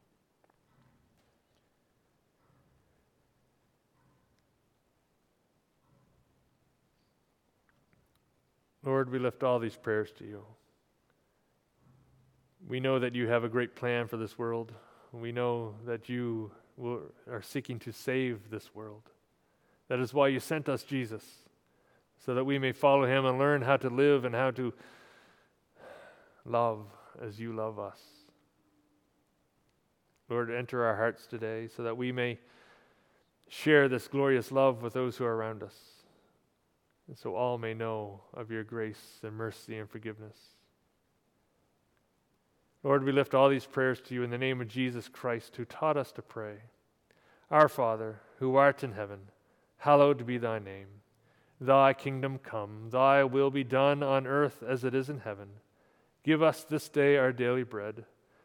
Lord, 8.85 9.11
we 9.11 9.19
lift 9.19 9.43
all 9.43 9.59
these 9.59 9.75
prayers 9.75 10.11
to 10.19 10.23
you. 10.23 10.45
We 12.65 12.79
know 12.79 12.97
that 12.99 13.13
you 13.13 13.27
have 13.27 13.43
a 13.43 13.49
great 13.49 13.75
plan 13.75 14.07
for 14.07 14.15
this 14.15 14.37
world. 14.37 14.71
We 15.11 15.33
know 15.33 15.75
that 15.85 16.07
you 16.07 16.51
will, 16.77 17.01
are 17.29 17.41
seeking 17.41 17.77
to 17.79 17.91
save 17.91 18.49
this 18.49 18.73
world. 18.73 19.09
That 19.89 19.99
is 19.99 20.13
why 20.13 20.29
you 20.29 20.39
sent 20.39 20.69
us 20.69 20.83
Jesus, 20.83 21.23
so 22.25 22.35
that 22.35 22.45
we 22.45 22.57
may 22.57 22.71
follow 22.71 23.05
him 23.05 23.25
and 23.25 23.37
learn 23.37 23.63
how 23.63 23.75
to 23.77 23.89
live 23.89 24.23
and 24.23 24.33
how 24.33 24.51
to 24.51 24.73
love 26.45 26.85
as 27.21 27.37
you 27.39 27.53
love 27.53 27.79
us. 27.79 27.99
Lord, 30.29 30.51
enter 30.51 30.83
our 30.83 30.95
hearts 30.95 31.27
today 31.27 31.67
so 31.67 31.83
that 31.83 31.97
we 31.97 32.11
may 32.11 32.39
share 33.47 33.87
this 33.87 34.07
glorious 34.07 34.51
love 34.51 34.81
with 34.81 34.93
those 34.93 35.17
who 35.17 35.25
are 35.25 35.35
around 35.35 35.61
us 35.61 35.95
and 37.07 37.17
so 37.17 37.35
all 37.35 37.57
may 37.57 37.73
know 37.73 38.21
of 38.33 38.51
your 38.51 38.63
grace 38.63 39.19
and 39.23 39.35
mercy 39.35 39.77
and 39.77 39.89
forgiveness. 39.89 40.37
Lord, 42.83 43.03
we 43.03 43.11
lift 43.11 43.33
all 43.33 43.49
these 43.49 43.65
prayers 43.65 44.01
to 44.01 44.13
you 44.13 44.23
in 44.23 44.29
the 44.29 44.37
name 44.37 44.61
of 44.61 44.67
Jesus 44.67 45.07
Christ, 45.07 45.55
who 45.55 45.65
taught 45.65 45.97
us 45.97 46.11
to 46.13 46.21
pray. 46.21 46.57
Our 47.49 47.67
Father, 47.67 48.21
who 48.39 48.55
art 48.55 48.83
in 48.83 48.93
heaven, 48.93 49.19
hallowed 49.77 50.25
be 50.25 50.37
thy 50.37 50.59
name. 50.59 50.87
Thy 51.59 51.93
kingdom 51.93 52.37
come, 52.37 52.89
thy 52.91 53.23
will 53.23 53.49
be 53.49 53.63
done 53.63 54.03
on 54.03 54.27
earth 54.27 54.61
as 54.67 54.83
it 54.83 54.93
is 54.93 55.09
in 55.09 55.19
heaven. 55.19 55.49
Give 56.23 56.43
us 56.43 56.63
this 56.63 56.89
day 56.89 57.17
our 57.17 57.31
daily 57.31 57.63
bread, 57.63 58.05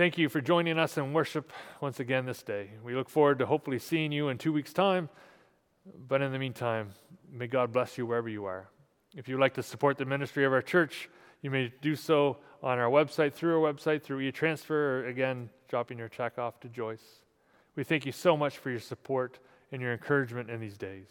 Thank 0.00 0.16
you 0.16 0.30
for 0.30 0.40
joining 0.40 0.78
us 0.78 0.96
in 0.96 1.12
worship 1.12 1.52
once 1.82 2.00
again 2.00 2.24
this 2.24 2.42
day. 2.42 2.70
We 2.82 2.94
look 2.94 3.10
forward 3.10 3.38
to 3.40 3.44
hopefully 3.44 3.78
seeing 3.78 4.12
you 4.12 4.30
in 4.30 4.38
two 4.38 4.50
weeks' 4.50 4.72
time. 4.72 5.10
But 6.08 6.22
in 6.22 6.32
the 6.32 6.38
meantime, 6.38 6.92
may 7.30 7.46
God 7.46 7.70
bless 7.70 7.98
you 7.98 8.06
wherever 8.06 8.30
you 8.30 8.46
are. 8.46 8.70
If 9.14 9.28
you'd 9.28 9.40
like 9.40 9.52
to 9.56 9.62
support 9.62 9.98
the 9.98 10.06
ministry 10.06 10.46
of 10.46 10.54
our 10.54 10.62
church, 10.62 11.10
you 11.42 11.50
may 11.50 11.70
do 11.82 11.94
so 11.94 12.38
on 12.62 12.78
our 12.78 12.88
website, 12.88 13.34
through 13.34 13.62
our 13.62 13.74
website, 13.74 14.02
through 14.02 14.20
e-transfer, 14.20 15.00
or 15.00 15.06
again, 15.08 15.50
dropping 15.68 15.98
your 15.98 16.08
check 16.08 16.38
off 16.38 16.60
to 16.60 16.70
Joyce. 16.70 17.04
We 17.76 17.84
thank 17.84 18.06
you 18.06 18.12
so 18.12 18.38
much 18.38 18.56
for 18.56 18.70
your 18.70 18.80
support 18.80 19.38
and 19.70 19.82
your 19.82 19.92
encouragement 19.92 20.48
in 20.48 20.60
these 20.60 20.78
days. 20.78 21.08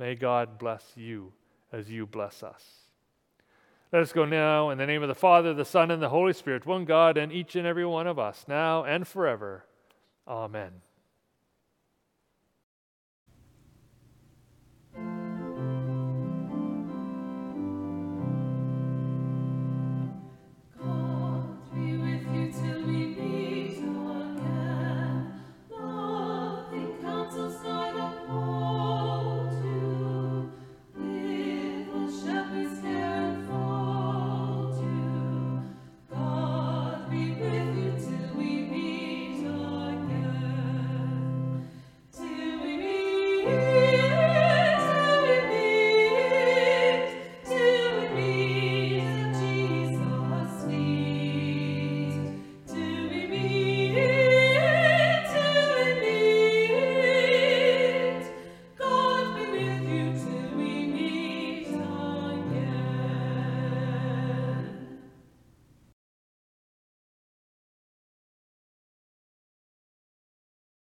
May 0.00 0.16
God 0.16 0.58
bless 0.58 0.82
you 0.96 1.32
as 1.70 1.88
you 1.88 2.06
bless 2.06 2.42
us. 2.42 2.85
Let 3.92 4.02
us 4.02 4.12
go 4.12 4.24
now 4.24 4.70
in 4.70 4.78
the 4.78 4.86
name 4.86 5.02
of 5.02 5.08
the 5.08 5.14
Father, 5.14 5.54
the 5.54 5.64
Son, 5.64 5.90
and 5.90 6.02
the 6.02 6.08
Holy 6.08 6.32
Spirit, 6.32 6.66
one 6.66 6.84
God, 6.84 7.16
and 7.16 7.32
each 7.32 7.54
and 7.54 7.66
every 7.66 7.86
one 7.86 8.06
of 8.06 8.18
us, 8.18 8.44
now 8.48 8.84
and 8.84 9.06
forever. 9.06 9.64
Amen. 10.26 10.82